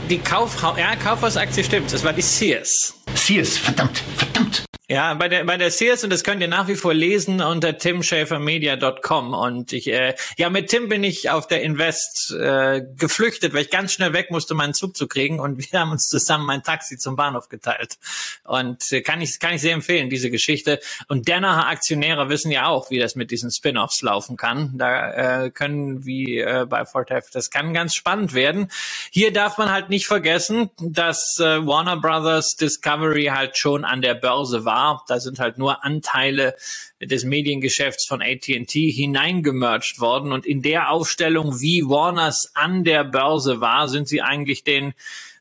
[0.10, 1.92] Die Kaufhaus, ja, Kaufhausaktie stimmt.
[1.92, 2.94] Das war die Sears.
[3.16, 4.65] Sears, verdammt, verdammt.
[4.88, 7.76] Ja, bei der bei der Sears und das könnt ihr nach wie vor lesen unter
[7.76, 13.62] timschäfermedia.com und ich äh, ja mit Tim bin ich auf der Invest äh, geflüchtet, weil
[13.62, 15.40] ich ganz schnell weg musste, meinen Zug zu kriegen.
[15.40, 17.98] Und wir haben uns zusammen mein Taxi zum Bahnhof geteilt.
[18.44, 20.80] Und äh, kann ich kann ich sehr empfehlen diese Geschichte.
[21.08, 24.78] Und Dennacher Aktionäre wissen ja auch, wie das mit diesen Spin-offs laufen kann.
[24.78, 28.70] Da äh, können wie äh, bei Fortef das kann ganz spannend werden.
[29.10, 34.14] Hier darf man halt nicht vergessen, dass äh, Warner Brothers Discovery halt schon an der
[34.14, 35.04] Börse war war.
[35.08, 36.56] Da sind halt nur Anteile
[37.02, 40.32] des Mediengeschäfts von AT&T hineingemerged worden.
[40.32, 44.94] Und in der Aufstellung, wie Warners an der Börse war, sind sie eigentlich den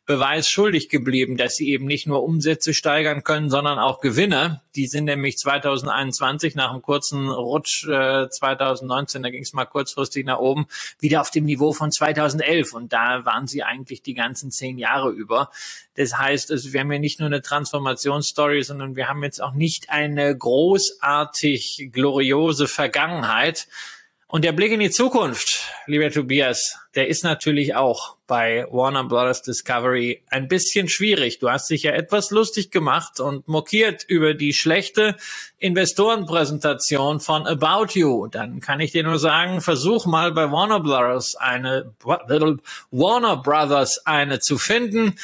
[0.06, 4.60] Beweis schuldig geblieben, dass sie eben nicht nur Umsätze steigern können, sondern auch Gewinne.
[4.74, 10.26] Die sind nämlich 2021 nach einem kurzen Rutsch äh, 2019, da ging es mal kurzfristig
[10.26, 10.66] nach oben,
[11.00, 12.74] wieder auf dem Niveau von 2011.
[12.74, 15.50] Und da waren sie eigentlich die ganzen zehn Jahre über.
[15.94, 19.54] Das heißt, also wir haben ja nicht nur eine Transformationsstory, sondern wir haben jetzt auch
[19.54, 23.68] nicht eine großartig gloriose Vergangenheit.
[24.34, 29.42] Und der Blick in die Zukunft, lieber Tobias, der ist natürlich auch bei Warner Brothers
[29.42, 31.38] Discovery ein bisschen schwierig.
[31.38, 35.14] Du hast dich ja etwas lustig gemacht und mokiert über die schlechte
[35.58, 38.26] Investorenpräsentation von About You.
[38.26, 44.40] Dann kann ich dir nur sagen, versuch mal bei Warner Brothers eine, Warner Brothers eine
[44.40, 45.14] zu finden.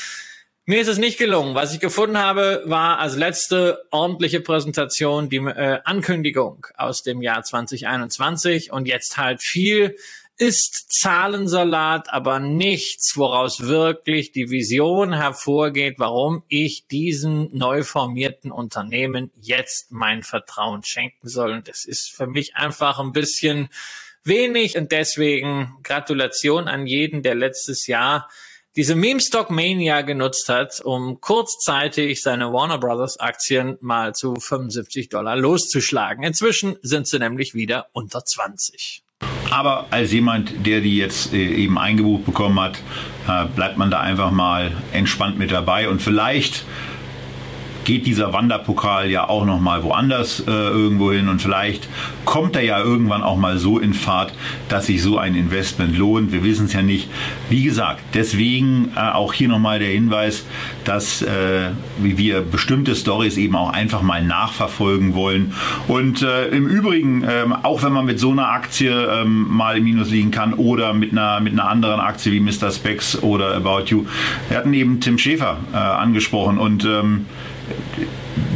[0.70, 1.56] Mir ist es nicht gelungen.
[1.56, 7.42] Was ich gefunden habe, war als letzte ordentliche Präsentation die äh, Ankündigung aus dem Jahr
[7.42, 9.96] 2021 und jetzt halt viel
[10.36, 19.32] ist Zahlensalat, aber nichts, woraus wirklich die Vision hervorgeht, warum ich diesen neu formierten Unternehmen
[19.40, 21.50] jetzt mein Vertrauen schenken soll.
[21.50, 23.70] Und das ist für mich einfach ein bisschen
[24.22, 28.28] wenig und deswegen Gratulation an jeden, der letztes Jahr
[28.76, 35.36] diese Meme-Stock Mania genutzt hat, um kurzzeitig seine Warner Brothers Aktien mal zu 75 Dollar
[35.36, 36.22] loszuschlagen.
[36.22, 39.02] Inzwischen sind sie nämlich wieder unter 20.
[39.50, 42.78] Aber als jemand, der die jetzt äh, eben eingebucht bekommen hat,
[43.26, 46.64] äh, bleibt man da einfach mal entspannt mit dabei und vielleicht
[47.90, 51.88] geht dieser Wanderpokal ja auch noch mal woanders äh, irgendwo hin und vielleicht
[52.24, 54.32] kommt er ja irgendwann auch mal so in Fahrt,
[54.68, 56.30] dass sich so ein Investment lohnt.
[56.30, 57.10] Wir wissen es ja nicht.
[57.48, 60.46] Wie gesagt, deswegen äh, auch hier noch mal der Hinweis,
[60.84, 65.52] dass äh, wir bestimmte Stories eben auch einfach mal nachverfolgen wollen.
[65.88, 69.82] Und äh, im Übrigen, ähm, auch wenn man mit so einer Aktie ähm, mal im
[69.82, 72.70] Minus liegen kann oder mit einer, mit einer anderen Aktie wie Mr.
[72.70, 74.06] Specs oder About You,
[74.48, 77.26] wir hatten eben Tim Schäfer äh, angesprochen und ähm,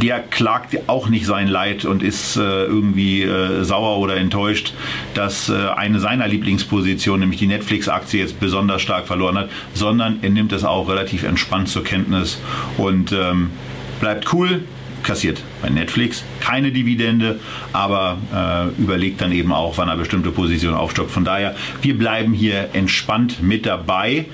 [0.01, 4.73] der klagt auch nicht sein Leid und ist äh, irgendwie äh, sauer oder enttäuscht,
[5.13, 10.29] dass äh, eine seiner Lieblingspositionen, nämlich die Netflix-Aktie, jetzt besonders stark verloren hat, sondern er
[10.29, 12.39] nimmt es auch relativ entspannt zur Kenntnis
[12.77, 13.51] und ähm,
[13.99, 14.63] bleibt cool,
[15.03, 17.39] kassiert bei Netflix keine Dividende,
[17.71, 21.11] aber äh, überlegt dann eben auch, wann er bestimmte Positionen aufstockt.
[21.11, 24.25] Von daher, wir bleiben hier entspannt mit dabei.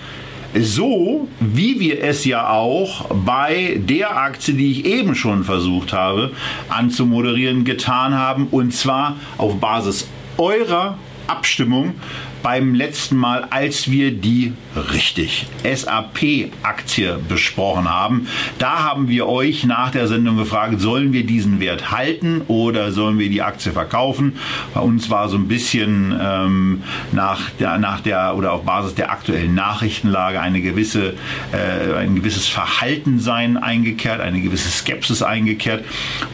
[0.54, 6.32] So wie wir es ja auch bei der Aktie, die ich eben schon versucht habe
[6.68, 8.48] anzumoderieren, getan haben.
[8.52, 10.98] Und zwar auf Basis eurer
[11.28, 11.94] Abstimmung
[12.42, 18.28] beim letzten Mal, als wir die richtig SAP-Aktie besprochen haben.
[18.58, 23.20] Da haben wir euch nach der Sendung gefragt, sollen wir diesen Wert halten oder sollen
[23.20, 24.38] wir die Aktie verkaufen?
[24.74, 29.12] Bei uns war so ein bisschen ähm, nach der, nach der oder auf Basis der
[29.12, 31.14] aktuellen Nachrichtenlage eine gewisse,
[31.52, 35.84] äh, ein gewisses Verhaltensein eingekehrt, eine gewisse Skepsis eingekehrt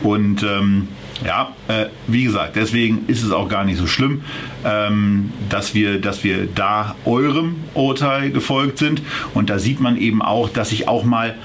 [0.04, 0.88] und ähm,
[1.26, 4.22] ja, äh, wie gesagt, deswegen ist es auch gar nicht so schlimm,
[4.64, 9.02] ähm, dass, wir, dass wir da eurem Urteil gefolgt sind.
[9.34, 11.36] Und da sieht man eben auch, dass sich auch mal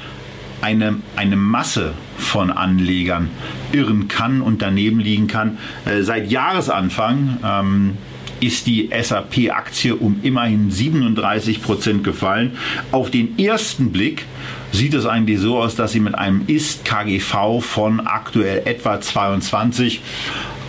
[0.61, 3.31] eine, eine Masse von Anlegern
[3.73, 5.59] irren kann und daneben liegen kann.
[5.85, 7.99] Äh, seit Jahresanfang ähm,
[8.41, 12.59] ist die SAP-Aktie um immerhin 37 Prozent gefallen.
[12.91, 14.27] Auf den ersten Blick
[14.73, 20.01] sieht es eigentlich so aus, dass sie mit einem Ist-KGV von aktuell etwa 22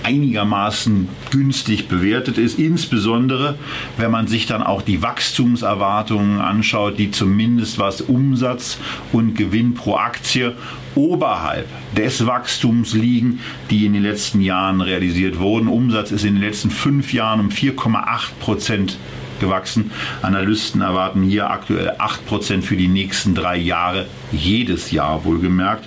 [0.03, 3.55] einigermaßen günstig bewertet ist, insbesondere
[3.97, 8.77] wenn man sich dann auch die Wachstumserwartungen anschaut, die zumindest was Umsatz
[9.13, 10.55] und Gewinn pro Aktie
[10.95, 13.39] oberhalb des Wachstums liegen,
[13.69, 15.67] die in den letzten Jahren realisiert wurden.
[15.67, 18.97] Umsatz ist in den letzten fünf Jahren um 4,8 Prozent
[19.39, 19.91] gewachsen.
[20.21, 25.85] Analysten erwarten hier aktuell 8 Prozent für die nächsten drei Jahre, jedes Jahr wohlgemerkt.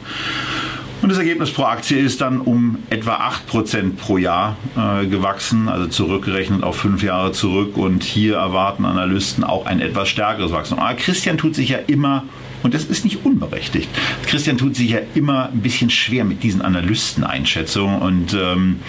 [1.02, 5.86] Und das Ergebnis pro Aktie ist dann um etwa 8% pro Jahr äh, gewachsen, also
[5.86, 7.76] zurückgerechnet auf fünf Jahre zurück.
[7.76, 10.78] Und hier erwarten Analysten auch ein etwas stärkeres Wachstum.
[10.78, 12.24] Aber Christian tut sich ja immer
[12.62, 13.88] und das ist nicht unberechtigt.
[14.26, 18.80] Christian tut sich ja immer ein bisschen schwer mit diesen Analysteneinschätzungen und ähm,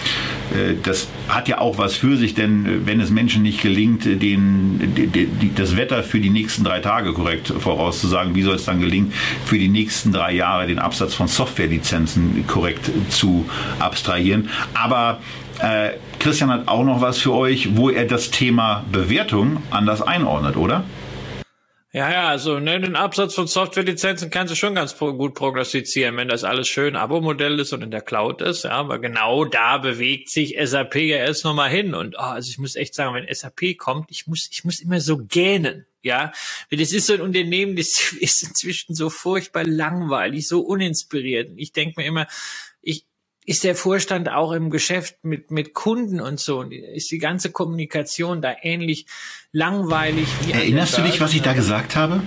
[0.52, 4.04] äh, das hat ja auch was für sich, denn äh, wenn es Menschen nicht gelingt,
[4.04, 8.80] den, die, das Wetter für die nächsten drei Tage korrekt vorauszusagen, wie soll es dann
[8.80, 9.12] gelingen,
[9.44, 13.46] für die nächsten drei Jahre den Absatz von Softwarelizenzen korrekt zu
[13.78, 14.50] abstrahieren.
[14.74, 15.20] Aber
[15.60, 20.56] äh, Christian hat auch noch was für euch, wo er das Thema Bewertung anders einordnet,
[20.56, 20.84] oder?
[21.90, 26.18] Ja, ja, also ne, den Absatz von Softwarelizenzen kannst du schon ganz pro gut prognostizieren,
[26.18, 28.64] wenn das alles schön Abo-Modell ist und in der Cloud ist.
[28.64, 31.94] Ja, aber genau da bewegt sich SAP ja erst nochmal hin.
[31.94, 35.00] Und oh, also ich muss echt sagen, wenn SAP kommt, ich muss, ich muss immer
[35.00, 36.30] so gähnen Ja,
[36.70, 41.52] das ist so ein Unternehmen, das ist inzwischen so furchtbar langweilig, so uninspiriert.
[41.56, 42.26] Ich denke mir immer,
[43.48, 46.62] ist der Vorstand auch im Geschäft mit, mit Kunden und so?
[46.62, 49.06] Ist die ganze Kommunikation da ähnlich
[49.52, 52.22] langweilig wie Erinnerst du dich, was ich da gesagt habe?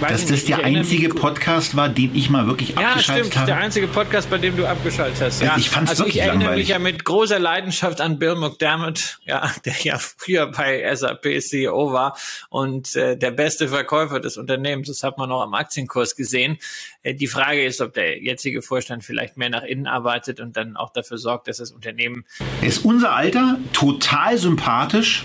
[0.00, 3.46] Dass das der einzige Podcast war, den ich mal wirklich ja, abgeschaltet stimmt, habe.
[3.46, 5.42] Der einzige Podcast, bei dem du abgeschaltet hast.
[5.42, 5.56] Ja.
[5.56, 6.64] Ich fand es also wirklich ich erinnere langweilig.
[6.64, 11.92] mich ja mit großer Leidenschaft an Bill McDermott, ja, der ja früher bei SAP CEO
[11.92, 12.16] war
[12.48, 14.88] und äh, der beste Verkäufer des Unternehmens.
[14.88, 16.58] Das hat man auch am Aktienkurs gesehen.
[17.02, 20.76] Äh, die Frage ist, ob der jetzige Vorstand vielleicht mehr nach innen arbeitet und dann
[20.76, 22.24] auch dafür sorgt, dass das Unternehmen.
[22.60, 25.24] Er ist unser Alter, total sympathisch.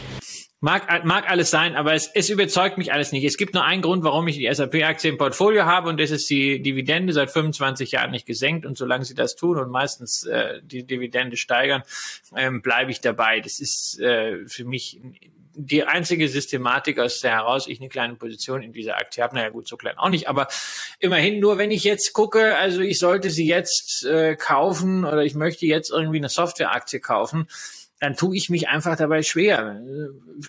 [0.63, 3.23] Mag, mag alles sein, aber es, es überzeugt mich alles nicht.
[3.23, 6.29] Es gibt nur einen Grund, warum ich die SAP-Aktie im Portfolio habe und das ist
[6.29, 10.61] die Dividende seit 25 Jahren nicht gesenkt und solange sie das tun und meistens äh,
[10.63, 11.81] die Dividende steigern,
[12.35, 13.39] ähm, bleibe ich dabei.
[13.39, 15.01] Das ist äh, für mich
[15.55, 19.35] die einzige Systematik, aus der heraus ich eine kleine Position in dieser Aktie habe.
[19.35, 20.47] Naja gut, so klein auch nicht, aber
[20.99, 25.35] immerhin nur, wenn ich jetzt gucke, also ich sollte sie jetzt äh, kaufen oder ich
[25.35, 27.47] möchte jetzt irgendwie eine Softwareaktie kaufen,
[28.01, 29.79] dann tue ich mich einfach dabei schwer.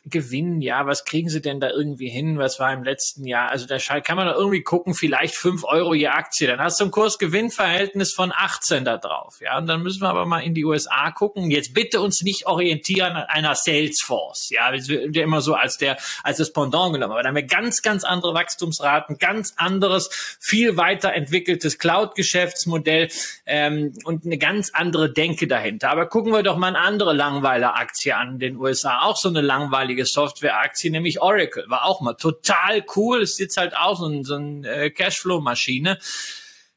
[0.06, 2.38] Gewinnen, ja, was kriegen sie denn da irgendwie hin?
[2.38, 3.50] Was war im letzten Jahr?
[3.50, 6.46] Also da kann man da irgendwie gucken, vielleicht fünf Euro je Aktie.
[6.46, 9.40] Dann hast du ein Kurs-Gewinn-Verhältnis von 18 da drauf.
[9.42, 11.50] Ja, und dann müssen wir aber mal in die USA gucken.
[11.50, 14.48] Jetzt bitte uns nicht orientieren an einer Salesforce.
[14.48, 17.12] Ja, das wird ja immer so als der, als das Pendant genommen.
[17.12, 20.08] Aber da haben wir ganz, ganz andere Wachstumsraten, ganz anderes,
[20.40, 23.10] viel weiter entwickeltes Cloud-Geschäftsmodell
[23.44, 25.90] ähm, und eine ganz andere Denke dahinter.
[25.90, 29.02] Aber gucken wir doch mal eine andere lang Langweiler-Aktie an den USA.
[29.02, 31.64] Auch so eine langweilige Software-Aktie, nämlich Oracle.
[31.68, 33.22] War auch mal total cool.
[33.22, 35.98] Ist jetzt halt auch so, so eine äh, Cashflow-Maschine.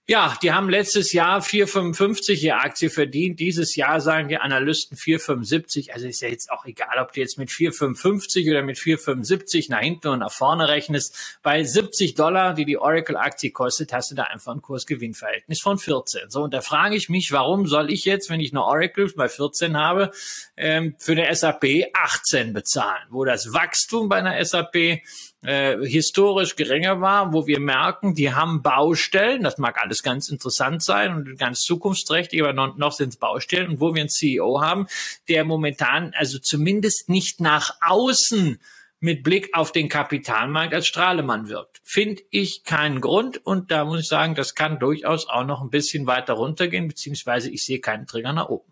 [0.08, 3.39] Ja, die haben letztes Jahr 4,55 je Aktie verdient.
[3.39, 5.93] Dieses Jahr sagen die Analysten 4,75.
[5.93, 9.80] Also ist ja jetzt auch egal, ob du jetzt mit 4,55 oder mit 4,75 nach
[9.80, 11.39] hinten und nach vorne rechnest.
[11.41, 16.30] Bei 70 Dollar, die die Oracle-Aktie kostet, hast du da einfach ein Kursgewinnverhältnis von 14.
[16.30, 19.28] So, und da frage ich mich, warum soll ich jetzt, wenn ich eine Oracle bei
[19.28, 20.12] 14 habe,
[20.56, 25.01] ähm, für eine SAP 18 bezahlen, wo das Wachstum bei einer SAP
[25.46, 30.84] äh, historisch geringer war, wo wir merken, die haben Baustellen, das mag alles ganz interessant
[30.84, 34.62] sein und ganz zukunftsträchtig, aber noch, noch sind es Baustellen und wo wir einen CEO
[34.62, 34.88] haben,
[35.28, 38.60] der momentan also zumindest nicht nach außen
[39.00, 41.80] mit Blick auf den Kapitalmarkt als Strahlemann wirkt.
[41.84, 45.70] Finde ich keinen Grund und da muss ich sagen, das kann durchaus auch noch ein
[45.70, 48.72] bisschen weiter runtergehen, beziehungsweise ich sehe keinen Trigger nach oben.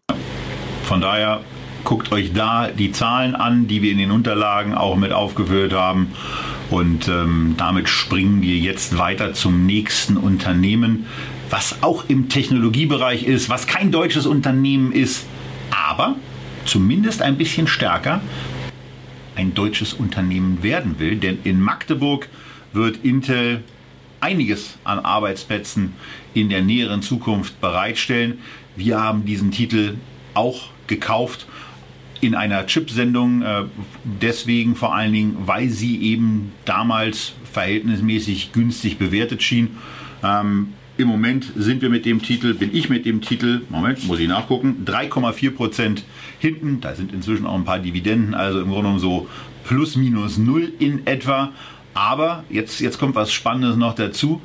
[0.86, 1.42] Von daher
[1.84, 6.14] guckt euch da die Zahlen an, die wir in den Unterlagen auch mit aufgeführt haben.
[6.74, 11.06] Und ähm, damit springen wir jetzt weiter zum nächsten Unternehmen,
[11.52, 15.28] was auch im Technologiebereich ist, was kein deutsches Unternehmen ist,
[15.70, 16.16] aber
[16.66, 18.22] zumindest ein bisschen stärker
[19.36, 21.18] ein deutsches Unternehmen werden will.
[21.18, 22.28] Denn in Magdeburg
[22.72, 23.64] wird Intel
[24.20, 25.94] einiges an Arbeitsplätzen
[26.34, 28.40] in der näheren Zukunft bereitstellen.
[28.76, 29.98] Wir haben diesen Titel
[30.34, 31.46] auch gekauft
[32.24, 33.42] in einer Chip-Sendung.
[33.42, 33.64] Äh,
[34.04, 39.78] deswegen vor allen Dingen, weil sie eben damals verhältnismäßig günstig bewertet schien.
[40.24, 44.20] Ähm, Im Moment sind wir mit dem Titel, bin ich mit dem Titel, Moment, muss
[44.20, 46.04] ich nachgucken, 3,4 Prozent
[46.40, 46.82] hinten.
[46.82, 49.28] Da sind inzwischen auch ein paar Dividenden, also im Grunde genommen so
[49.64, 51.52] plus minus null in etwa.
[51.94, 54.42] Aber jetzt, jetzt kommt was Spannendes noch dazu.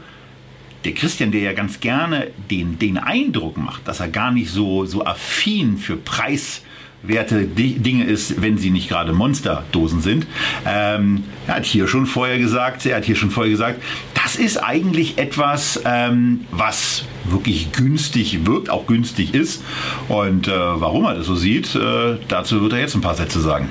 [0.85, 4.85] Der Christian, der ja ganz gerne den, den Eindruck macht, dass er gar nicht so,
[4.85, 6.62] so affin für Preis
[7.03, 10.26] werte Dinge ist, wenn sie nicht gerade Monsterdosen sind.
[10.66, 13.82] Ähm, er hat hier schon vorher gesagt, er hat hier schon vorher gesagt,
[14.14, 19.62] das ist eigentlich etwas, ähm, was wirklich günstig wirkt, auch günstig ist.
[20.09, 23.40] Und äh, warum er das so sieht, äh, dazu wird er jetzt ein paar Sätze
[23.40, 23.68] sagen.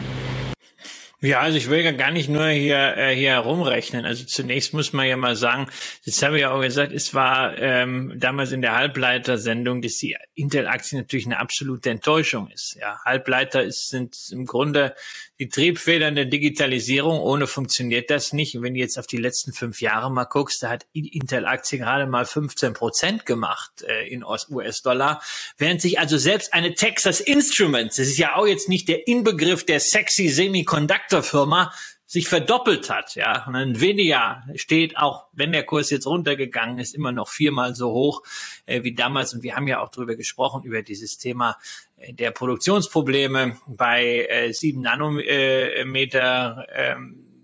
[1.19, 4.05] Ja, also ich will ja gar nicht nur hier, äh, hier herumrechnen.
[4.05, 5.65] Also zunächst muss man ja mal sagen,
[6.05, 10.15] das habe ich ja auch gesagt, es war ähm, damals in der Halbleiter-Sendung, dass die
[10.35, 12.75] Intel-Aktie natürlich eine absolute Enttäuschung ist.
[12.79, 14.93] Ja, Halbleiter ist, sind im Grunde
[15.39, 17.19] die Triebfedern der Digitalisierung.
[17.19, 18.55] Ohne funktioniert das nicht.
[18.55, 22.07] Und wenn du jetzt auf die letzten fünf Jahre mal guckst, da hat Intel-Aktie gerade
[22.07, 25.21] mal 15 Prozent gemacht äh, in US-Dollar.
[25.57, 29.65] Während sich also selbst eine Texas Instruments, das ist ja auch jetzt nicht der Inbegriff
[29.65, 31.71] der sexy Semiconductor-Firma,
[32.09, 33.45] sich verdoppelt hat, ja.
[33.45, 38.23] Und Nvidia steht auch, wenn der Kurs jetzt runtergegangen ist, immer noch viermal so hoch
[38.65, 39.33] äh, wie damals.
[39.33, 41.57] Und wir haben ja auch darüber gesprochen, über dieses Thema
[41.97, 46.95] äh, der Produktionsprobleme bei äh, sieben Nanometer, äh,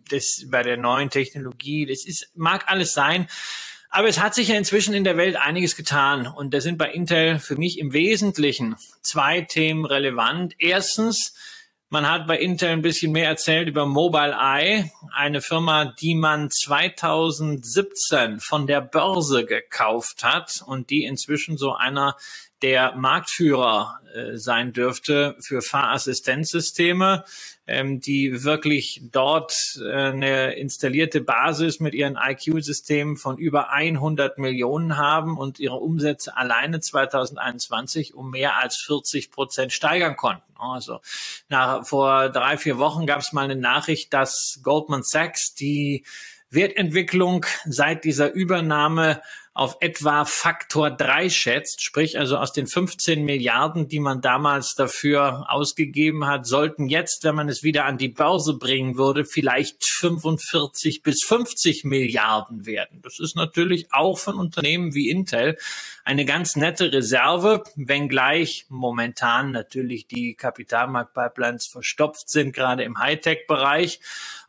[0.09, 1.85] das bei der neuen Technologie.
[1.85, 3.27] Das ist, mag alles sein.
[3.89, 6.25] Aber es hat sich ja inzwischen in der Welt einiges getan.
[6.25, 10.55] Und da sind bei Intel für mich im Wesentlichen zwei Themen relevant.
[10.57, 11.35] Erstens,
[11.93, 18.39] Man hat bei Intel ein bisschen mehr erzählt über Mobileye, eine Firma, die man 2017
[18.39, 22.17] von der Börse gekauft hat und die inzwischen so einer
[22.63, 27.25] der Marktführer äh, sein dürfte für Fahrassistenzsysteme,
[27.67, 34.97] ähm, die wirklich dort äh, eine installierte Basis mit ihren IQ-Systemen von über 100 Millionen
[34.97, 40.53] haben und ihre Umsätze alleine 2021 um mehr als 40 Prozent steigern konnten.
[40.57, 41.01] Also
[41.49, 46.05] nach, vor drei, vier Wochen gab es mal eine Nachricht, dass Goldman Sachs die
[46.49, 49.21] Wertentwicklung seit dieser Übernahme
[49.55, 55.45] auf etwa Faktor drei schätzt, sprich also aus den 15 Milliarden, die man damals dafür
[55.47, 61.03] ausgegeben hat, sollten jetzt, wenn man es wieder an die Börse bringen würde, vielleicht 45
[61.03, 63.01] bis 50 Milliarden werden.
[63.03, 65.57] Das ist natürlich auch von Unternehmen wie Intel
[66.03, 73.99] eine ganz nette Reserve, wenngleich momentan natürlich die Kapitalmarktpipelines verstopft sind, gerade im Hightech-Bereich.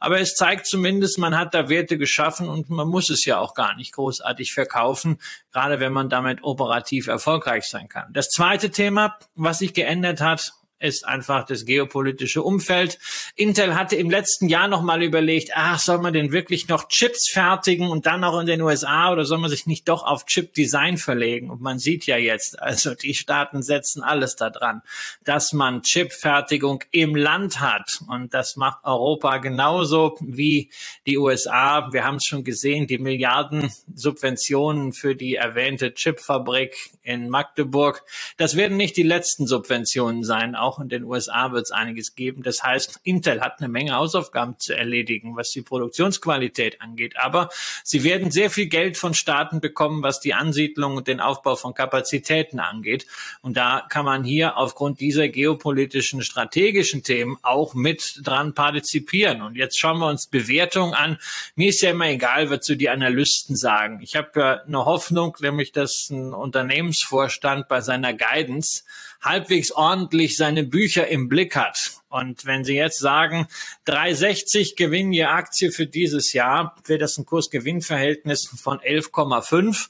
[0.01, 3.55] Aber es zeigt zumindest, man hat da Werte geschaffen und man muss es ja auch
[3.55, 5.19] gar nicht großartig verkaufen,
[5.53, 8.13] gerade wenn man damit operativ erfolgreich sein kann.
[8.13, 10.55] Das zweite Thema, was sich geändert hat,
[10.85, 12.99] ist einfach das geopolitische Umfeld.
[13.35, 17.31] Intel hatte im letzten Jahr noch mal überlegt, ach, soll man denn wirklich noch Chips
[17.31, 20.99] fertigen und dann auch in den USA oder soll man sich nicht doch auf Chip-Design
[20.99, 21.51] verlegen?
[21.51, 24.83] Und man sieht ja jetzt, also die Staaten setzen alles daran,
[25.25, 28.01] dass man Chipfertigung im Land hat.
[28.09, 30.71] Und das macht Europa genauso wie
[31.07, 31.93] die USA.
[31.93, 38.03] Wir haben es schon gesehen, die Milliarden Subventionen für die erwähnte Chipfabrik in Magdeburg.
[38.37, 40.55] Das werden nicht die letzten Subventionen sein.
[40.55, 42.43] Auch in den USA wird es einiges geben.
[42.43, 47.17] Das heißt, Intel hat eine Menge Hausaufgaben zu erledigen, was die Produktionsqualität angeht.
[47.19, 47.49] Aber
[47.83, 51.75] sie werden sehr viel Geld von Staaten bekommen, was die Ansiedlung und den Aufbau von
[51.75, 53.07] Kapazitäten angeht.
[53.43, 59.43] Und da kann man hier aufgrund dieser geopolitischen, strategischen Themen auch mit dran partizipieren.
[59.43, 61.19] Und jetzt schauen wir uns Bewertungen an.
[61.55, 64.01] Mir ist ja immer egal, was so die Analysten sagen.
[64.03, 68.85] Ich habe ja eine Hoffnung, nämlich dass ein Unternehmensvorstand bei seiner Guidance
[69.25, 71.93] halbwegs ordentlich seine Bücher im Blick hat.
[72.09, 73.49] Und wenn Sie jetzt sagen,
[73.87, 79.89] 360 Gewinn je Aktie für dieses Jahr, wäre das ein Kursgewinnverhältnis von 11,5,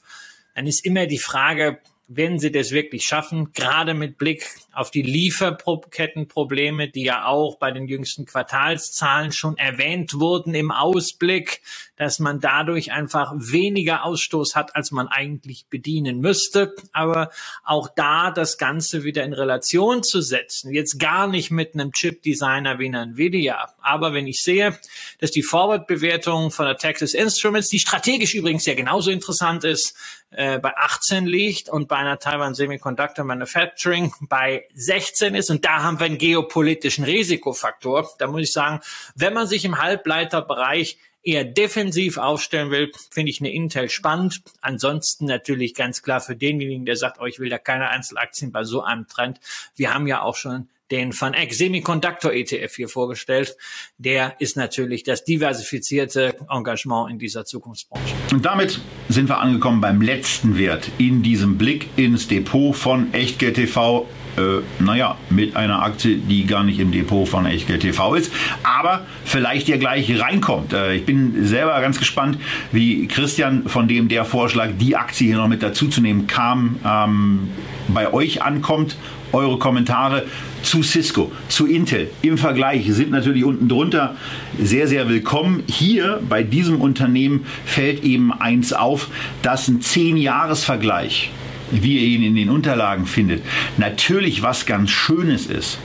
[0.55, 5.01] dann ist immer die Frage, wenn sie das wirklich schaffen, gerade mit Blick auf die
[5.01, 11.61] Lieferkettenprobleme, die ja auch bei den jüngsten Quartalszahlen schon erwähnt wurden im Ausblick,
[11.95, 16.75] dass man dadurch einfach weniger Ausstoß hat, als man eigentlich bedienen müsste.
[16.91, 17.31] Aber
[17.63, 22.77] auch da das Ganze wieder in Relation zu setzen, jetzt gar nicht mit einem Chip-Designer
[22.77, 23.73] wie Nvidia.
[23.81, 24.77] Aber wenn ich sehe,
[25.19, 29.95] dass die Forward-Bewertung von der Texas Instruments, die strategisch übrigens ja genauso interessant ist,
[30.31, 35.49] äh, bei 18 liegt und bei einer Taiwan Semiconductor Manufacturing bei 16 ist.
[35.49, 38.09] Und da haben wir einen geopolitischen Risikofaktor.
[38.17, 38.81] Da muss ich sagen,
[39.15, 44.41] wenn man sich im Halbleiterbereich eher defensiv aufstellen will, finde ich eine Intel spannend.
[44.61, 48.63] Ansonsten natürlich ganz klar für denjenigen, der sagt, oh, ich will da keine Einzelaktien bei
[48.63, 49.39] so einem Trend.
[49.75, 53.57] Wir haben ja auch schon den Van Eck Semiconductor ETF hier vorgestellt.
[53.97, 58.13] Der ist natürlich das diversifizierte Engagement in dieser Zukunftsbranche.
[58.31, 63.55] Und damit sind wir angekommen beim letzten Wert in diesem Blick ins Depot von Echtgeld
[63.55, 64.07] TV
[64.37, 68.31] äh, naja, mit einer Aktie, die gar nicht im Depot von Echtgeld TV ist,
[68.63, 70.73] aber vielleicht ja gleich reinkommt.
[70.73, 72.37] Äh, ich bin selber ganz gespannt,
[72.71, 77.49] wie Christian, von dem der Vorschlag, die Aktie hier noch mit dazuzunehmen, kam, ähm,
[77.87, 78.97] bei euch ankommt.
[79.31, 80.23] Eure Kommentare
[80.63, 84.15] zu Cisco, zu Intel im Vergleich sind natürlich unten drunter
[84.57, 85.63] sehr, sehr willkommen.
[85.67, 89.09] Hier bei diesem Unternehmen fällt eben eins auf,
[89.41, 91.31] dass ein 10-Jahres-Vergleich
[91.71, 93.43] wie ihr ihn in den Unterlagen findet,
[93.77, 95.79] natürlich was ganz Schönes ist.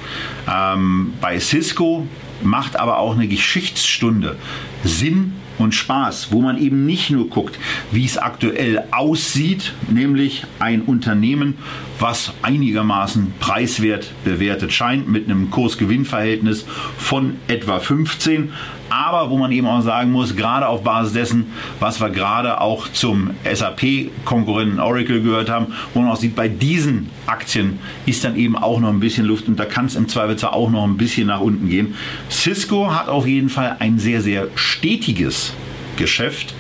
[0.50, 2.06] Ähm, bei Cisco
[2.42, 4.36] macht aber auch eine Geschichtsstunde
[4.84, 7.58] Sinn und Spaß, wo man eben nicht nur guckt,
[7.92, 11.58] wie es aktuell aussieht, nämlich ein Unternehmen,
[12.00, 18.52] was einigermaßen preiswert bewertet scheint, mit einem Kurs-Gewinn-Verhältnis von etwa 15,
[18.90, 22.88] aber wo man eben auch sagen muss, gerade auf Basis dessen, was wir gerade auch
[22.88, 28.56] zum SAP-Konkurrenten Oracle gehört haben, wo man auch sieht, bei diesen Aktien ist dann eben
[28.56, 31.28] auch noch ein bisschen Luft und da kann es im Zweifelsfall auch noch ein bisschen
[31.28, 31.94] nach unten gehen.
[32.28, 35.54] Cisco hat auf jeden Fall ein sehr, sehr stetiges
[35.96, 36.54] Geschäft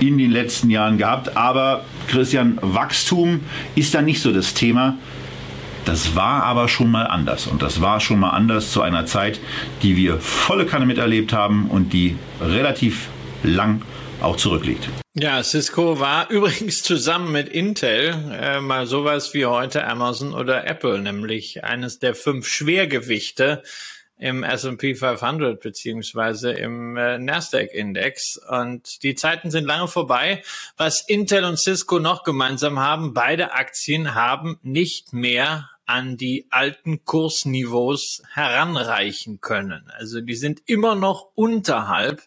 [0.00, 3.40] in den letzten Jahren gehabt, aber Christian, Wachstum
[3.74, 4.96] ist da nicht so das Thema.
[5.84, 7.46] Das war aber schon mal anders.
[7.46, 9.40] Und das war schon mal anders zu einer Zeit,
[9.82, 13.08] die wir volle Kanne miterlebt haben und die relativ
[13.42, 13.82] lang
[14.20, 14.88] auch zurückliegt.
[15.14, 21.00] Ja, Cisco war übrigens zusammen mit Intel äh, mal sowas wie heute Amazon oder Apple,
[21.00, 23.62] nämlich eines der fünf Schwergewichte
[24.18, 28.40] im S&P 500 beziehungsweise im äh, Nasdaq-Index.
[28.48, 30.42] Und die Zeiten sind lange vorbei.
[30.76, 37.04] Was Intel und Cisco noch gemeinsam haben, beide Aktien haben nicht mehr an die alten
[37.04, 39.90] Kursniveaus heranreichen können.
[39.96, 42.22] Also die sind immer noch unterhalb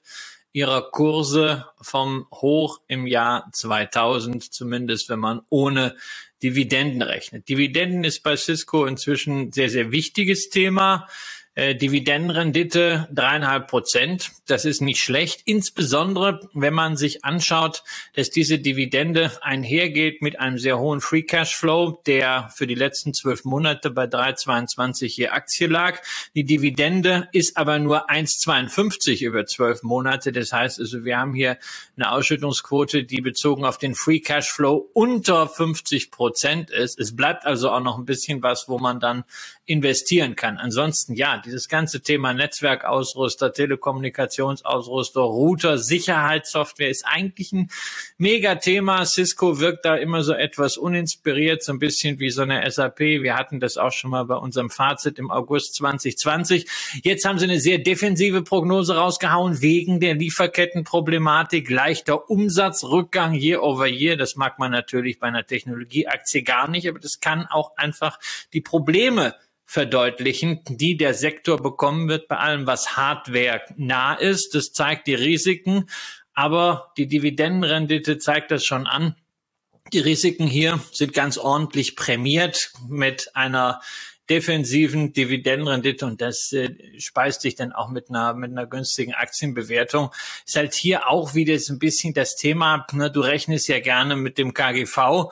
[0.54, 5.96] ihrer Kurse vom Hoch im Jahr 2000, zumindest wenn man ohne
[6.44, 7.48] Dividenden rechnet.
[7.50, 11.08] Dividenden ist bei Cisco inzwischen sehr, sehr wichtiges Thema.
[11.54, 14.32] Äh, Dividendenrendite dreieinhalb Prozent.
[14.48, 17.84] Das ist nicht schlecht, insbesondere wenn man sich anschaut,
[18.16, 23.14] dass diese Dividende einhergeht mit einem sehr hohen Free Cash Flow, der für die letzten
[23.14, 26.02] zwölf Monate bei 3,22 je Aktie lag.
[26.36, 30.32] Die Dividende ist aber nur 1,52 über zwölf Monate.
[30.32, 31.58] Das heißt also, wir haben hier
[31.98, 36.98] eine Ausschüttungsquote, die bezogen auf den Free Cash Flow unter 50 Prozent ist.
[36.98, 39.26] Es bleibt also auch noch ein bisschen was, wo man dann
[39.72, 40.58] investieren kann.
[40.58, 47.70] Ansonsten ja, dieses ganze Thema Netzwerkausrüster, Telekommunikationsausrüster, Router, Sicherheitssoftware ist eigentlich ein
[48.18, 49.06] Mega-Thema.
[49.06, 53.00] Cisco wirkt da immer so etwas uninspiriert, so ein bisschen wie so eine SAP.
[53.00, 56.68] Wir hatten das auch schon mal bei unserem Fazit im August 2020.
[57.04, 63.88] Jetzt haben sie eine sehr defensive Prognose rausgehauen wegen der Lieferkettenproblematik, leichter Umsatzrückgang year over
[63.88, 64.18] year.
[64.18, 68.20] Das mag man natürlich bei einer Technologieaktie gar nicht, aber das kann auch einfach
[68.52, 69.34] die Probleme
[69.72, 74.54] verdeutlichen, die der Sektor bekommen wird bei allem, was Hardware nah ist.
[74.54, 75.86] Das zeigt die Risiken,
[76.34, 79.16] aber die Dividendenrendite zeigt das schon an.
[79.94, 83.80] Die Risiken hier sind ganz ordentlich prämiert mit einer
[84.30, 90.12] defensiven Dividendenrendite und das äh, speist sich dann auch mit einer mit einer günstigen Aktienbewertung.
[90.46, 94.18] Ist halt hier auch wieder so ein bisschen das Thema, ne, du rechnest ja gerne
[94.18, 95.32] mit dem KGV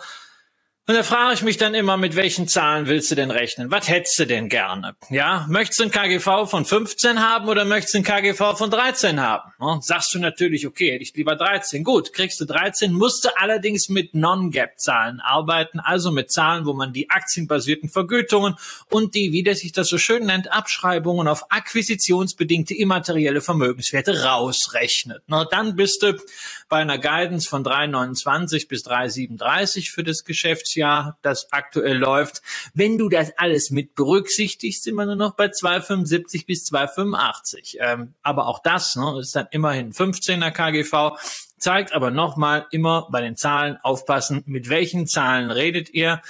[0.90, 3.70] und da frage ich mich dann immer, mit welchen Zahlen willst du denn rechnen?
[3.70, 4.96] Was hättest du denn gerne?
[5.12, 9.20] Ja, möchtest du ein KGV von 15 haben oder möchtest du ein KGV von 13
[9.20, 9.52] haben?
[9.62, 11.84] Ja, sagst du natürlich, okay, hätte ich lieber 13.
[11.84, 16.92] Gut, kriegst du 13, musst du allerdings mit Non-Gap-Zahlen arbeiten, also mit Zahlen, wo man
[16.92, 18.56] die aktienbasierten Vergütungen
[18.90, 25.22] und die, wie der sich das so schön nennt, Abschreibungen auf akquisitionsbedingte immaterielle Vermögenswerte rausrechnet.
[25.28, 26.20] Na, dann bist du
[26.68, 32.42] bei einer Guidance von 3,29 bis 3,37 für das Geschäftsjahr Jahr, das aktuell läuft.
[32.74, 37.78] Wenn du das alles mit berücksichtigst, sind wir nur noch bei 2,75 bis 2,85.
[37.80, 41.20] Ähm, aber auch das ne, ist dann immerhin 15er KGV
[41.60, 46.22] zeigt aber nochmal immer bei den Zahlen aufpassen, mit welchen Zahlen redet ihr.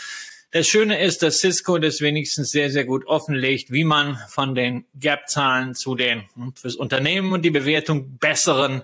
[0.52, 4.86] Das Schöne ist, dass Cisco das wenigstens sehr, sehr gut offenlegt, wie man von den
[4.96, 8.82] Gap-Zahlen zu den hm, fürs Unternehmen und die Bewertung besseren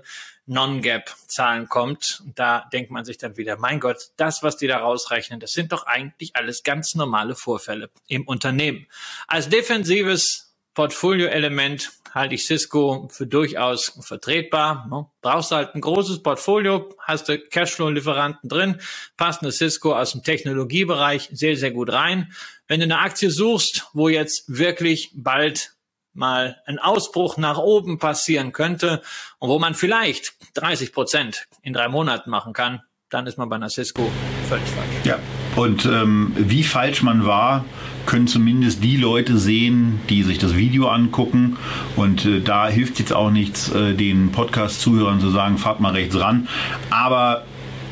[0.47, 2.23] Non-Gap-Zahlen kommt.
[2.35, 5.71] Da denkt man sich dann wieder, mein Gott, das, was die da rausrechnen, das sind
[5.71, 8.87] doch eigentlich alles ganz normale Vorfälle im Unternehmen.
[9.27, 14.87] Als defensives Portfolio-Element halte ich Cisco für durchaus vertretbar.
[14.89, 15.05] Ne?
[15.21, 18.79] Brauchst halt ein großes Portfolio, hast du Cashflow-Lieferanten drin,
[19.17, 22.31] passt eine Cisco aus dem Technologiebereich sehr, sehr gut rein.
[22.67, 25.74] Wenn du eine Aktie suchst, wo jetzt wirklich bald
[26.15, 29.01] mal ein Ausbruch nach oben passieren könnte
[29.39, 33.55] und wo man vielleicht 30 Prozent in drei Monaten machen kann, dann ist man bei
[33.55, 34.09] einer Cisco
[34.49, 34.89] völlig falsch.
[35.03, 35.19] Ja,
[35.55, 37.65] und ähm, wie falsch man war,
[38.05, 41.57] können zumindest die Leute sehen, die sich das Video angucken.
[41.95, 46.19] Und äh, da hilft jetzt auch nichts, äh, den Podcast-Zuhörern zu sagen, fahrt mal rechts
[46.19, 46.47] ran.
[46.89, 47.45] Aber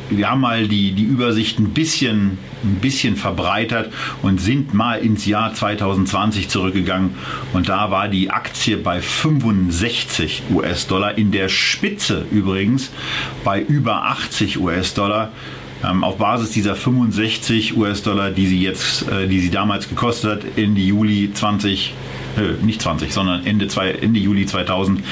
[0.10, 5.26] wir haben mal die, die Übersicht ein bisschen, ein bisschen verbreitert und sind mal ins
[5.26, 7.16] Jahr 2020 zurückgegangen.
[7.54, 12.92] Und da war die Aktie bei 65 US-Dollar, in der Spitze übrigens
[13.44, 15.32] bei über 80 US-Dollar.
[15.84, 20.58] Ähm, auf Basis dieser 65 US-Dollar, die sie jetzt, äh, die sie damals gekostet hat,
[20.58, 21.94] Ende Juli 20
[22.38, 25.04] äh, nicht 20, sondern Ende, zwei, Ende Juli 2000,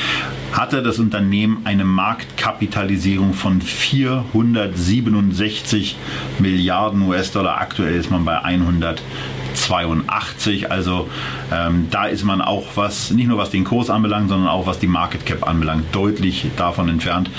[0.53, 5.95] hatte das Unternehmen eine Marktkapitalisierung von 467
[6.39, 7.61] Milliarden US-Dollar.
[7.61, 10.71] Aktuell ist man bei 182.
[10.71, 11.09] Also
[11.51, 14.79] ähm, da ist man auch was, nicht nur was den Kurs anbelangt, sondern auch was
[14.79, 17.29] die Market Cap anbelangt, deutlich davon entfernt.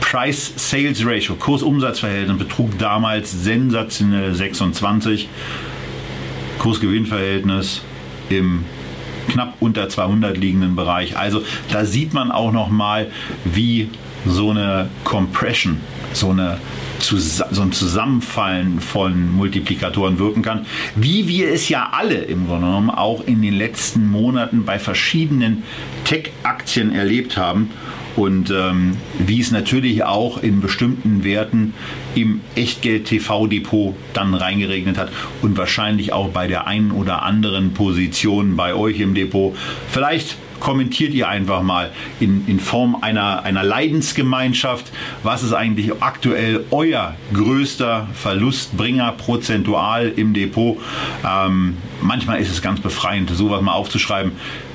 [0.00, 5.28] Price-Sales-Ratio, Kurs-Umsatz-Verhältnis betrug damals sensationell 26.
[6.58, 7.82] Kurs-Gewinn-Verhältnis
[8.30, 8.64] im
[9.28, 11.16] knapp unter 200 liegenden Bereich.
[11.16, 13.10] Also da sieht man auch noch mal,
[13.44, 13.90] wie
[14.26, 15.80] so eine Compression,
[16.12, 16.58] so eine
[17.00, 20.66] so ein Zusammenfallen von Multiplikatoren wirken kann,
[20.96, 25.62] wie wir es ja alle im Grunde genommen auch in den letzten Monaten bei verschiedenen
[26.04, 27.70] Tech-Aktien erlebt haben.
[28.18, 31.72] Und ähm, wie es natürlich auch in bestimmten Werten
[32.16, 38.74] im Echtgeld-TV-Depot dann reingeregnet hat und wahrscheinlich auch bei der einen oder anderen Position bei
[38.74, 39.56] euch im Depot.
[39.88, 44.86] Vielleicht kommentiert ihr einfach mal in, in Form einer, einer Leidensgemeinschaft,
[45.22, 50.76] was ist eigentlich aktuell euer größter Verlustbringer prozentual im Depot.
[51.24, 54.32] Ähm, manchmal ist es ganz befreiend, sowas mal aufzuschreiben.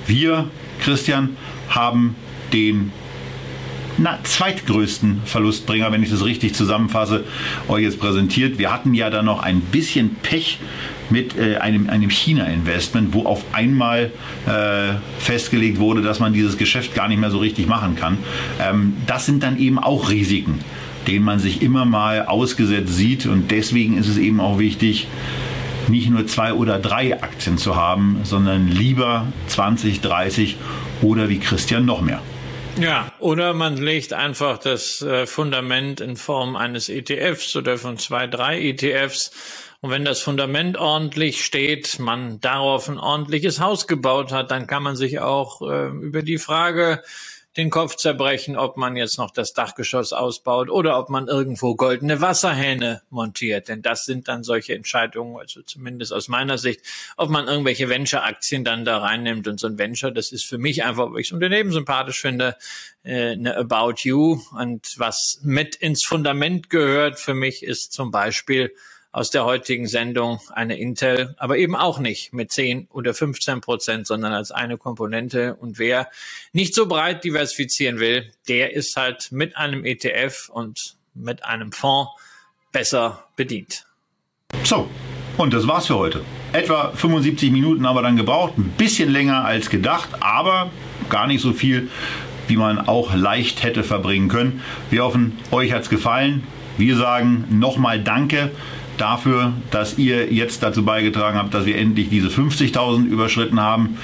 [0.07, 0.47] Wir,
[0.79, 1.35] Christian,
[1.67, 2.15] haben
[2.53, 2.93] den
[3.97, 7.23] na, zweitgrößten Verlustbringer, wenn ich das richtig zusammenfasse,
[7.67, 8.57] euch jetzt präsentiert.
[8.57, 10.59] Wir hatten ja da noch ein bisschen Pech
[11.09, 14.11] mit äh, einem, einem China-Investment, wo auf einmal
[14.45, 18.17] äh, festgelegt wurde, dass man dieses Geschäft gar nicht mehr so richtig machen kann.
[18.59, 20.59] Ähm, das sind dann eben auch Risiken,
[21.07, 23.25] denen man sich immer mal ausgesetzt sieht.
[23.25, 25.07] Und deswegen ist es eben auch wichtig,
[25.87, 30.55] nicht nur zwei oder drei Aktien zu haben, sondern lieber 20, 30
[31.01, 32.21] oder wie Christian noch mehr.
[32.79, 38.25] Ja, oder man legt einfach das äh, Fundament in Form eines ETFs oder von zwei,
[38.25, 39.31] drei ETFs.
[39.81, 44.81] Und wenn das Fundament ordentlich steht, man darauf ein ordentliches Haus gebaut hat, dann kann
[44.81, 47.03] man sich auch äh, über die Frage
[47.57, 52.19] den Kopf zerbrechen, ob man jetzt noch das Dachgeschoss ausbaut oder ob man irgendwo goldene
[52.19, 53.67] Wasserhähne montiert.
[53.67, 56.81] Denn das sind dann solche Entscheidungen, also zumindest aus meiner Sicht,
[57.15, 59.47] ob man irgendwelche Venture-Aktien dann da reinnimmt.
[59.47, 62.57] Und so ein Venture, das ist für mich einfach, weil ich das Unternehmen sympathisch finde,
[63.03, 64.41] äh, eine About You.
[64.57, 68.73] Und was mit ins Fundament gehört für mich ist zum Beispiel
[69.13, 74.07] aus der heutigen Sendung eine Intel, aber eben auch nicht mit 10 oder 15 Prozent,
[74.07, 75.55] sondern als eine Komponente.
[75.55, 76.09] Und wer
[76.51, 82.09] nicht so breit diversifizieren will, der ist halt mit einem ETF und mit einem Fonds
[82.71, 83.85] besser bedient.
[84.63, 84.89] So,
[85.37, 86.25] und das war's für heute.
[86.51, 90.71] Etwa 75 Minuten haben wir dann gebraucht, ein bisschen länger als gedacht, aber
[91.09, 91.89] gar nicht so viel,
[92.47, 94.63] wie man auch leicht hätte verbringen können.
[94.89, 96.47] Wir hoffen, euch hat's gefallen.
[96.79, 98.49] Wir sagen nochmal Danke
[98.97, 103.97] dafür, dass ihr jetzt dazu beigetragen habt, dass wir endlich diese 50.000 überschritten haben.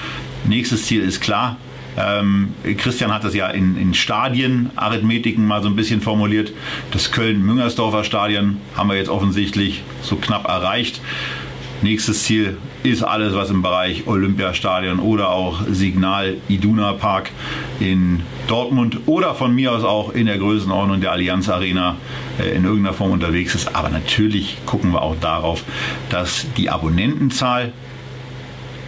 [0.46, 1.56] Nächstes Ziel ist klar.
[1.96, 6.52] Ähm, Christian hat das ja in, in Stadien, Arithmetiken mal so ein bisschen formuliert.
[6.92, 11.00] Das Köln-Müngersdorfer Stadion haben wir jetzt offensichtlich so knapp erreicht.
[11.82, 17.30] Nächstes Ziel ist alles, was im Bereich Olympiastadion oder auch Signal Iduna Park
[17.78, 21.96] in Dortmund oder von mir aus auch in der Größenordnung der Allianz Arena
[22.38, 23.76] äh, in irgendeiner Form unterwegs ist.
[23.76, 25.64] Aber natürlich gucken wir auch darauf,
[26.08, 27.72] dass die Abonnentenzahl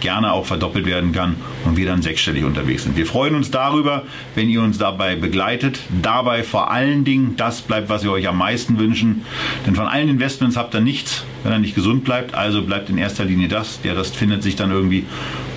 [0.02, 2.96] gerne auch verdoppelt werden kann und wir dann sechsstellig unterwegs sind.
[2.96, 4.02] Wir freuen uns darüber,
[4.34, 5.78] wenn ihr uns dabei begleitet.
[6.02, 9.24] Dabei vor allen Dingen das bleibt, was wir euch am meisten wünschen.
[9.64, 12.34] Denn von allen Investments habt ihr nichts, wenn er nicht gesund bleibt.
[12.34, 13.80] Also bleibt in erster Linie das.
[13.80, 15.06] Der Rest findet sich dann irgendwie.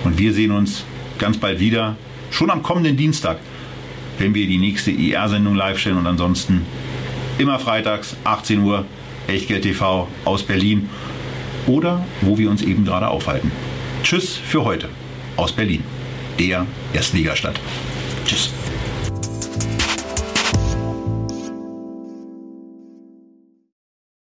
[0.04, 0.84] Und wir sehen uns
[1.18, 1.96] ganz bald wieder.
[2.30, 3.38] Schon am kommenden Dienstag,
[4.18, 5.98] wenn wir die nächste IR-Sendung live stellen.
[5.98, 6.64] Und ansonsten
[7.38, 8.84] immer freitags, 18 Uhr,
[9.26, 10.88] Echtgeld TV aus Berlin
[11.66, 13.50] oder wo wir uns eben gerade aufhalten.
[14.06, 14.88] Tschüss für heute
[15.34, 15.82] aus Berlin,
[16.38, 17.58] der Erstligastadt.
[18.24, 18.52] Tschüss.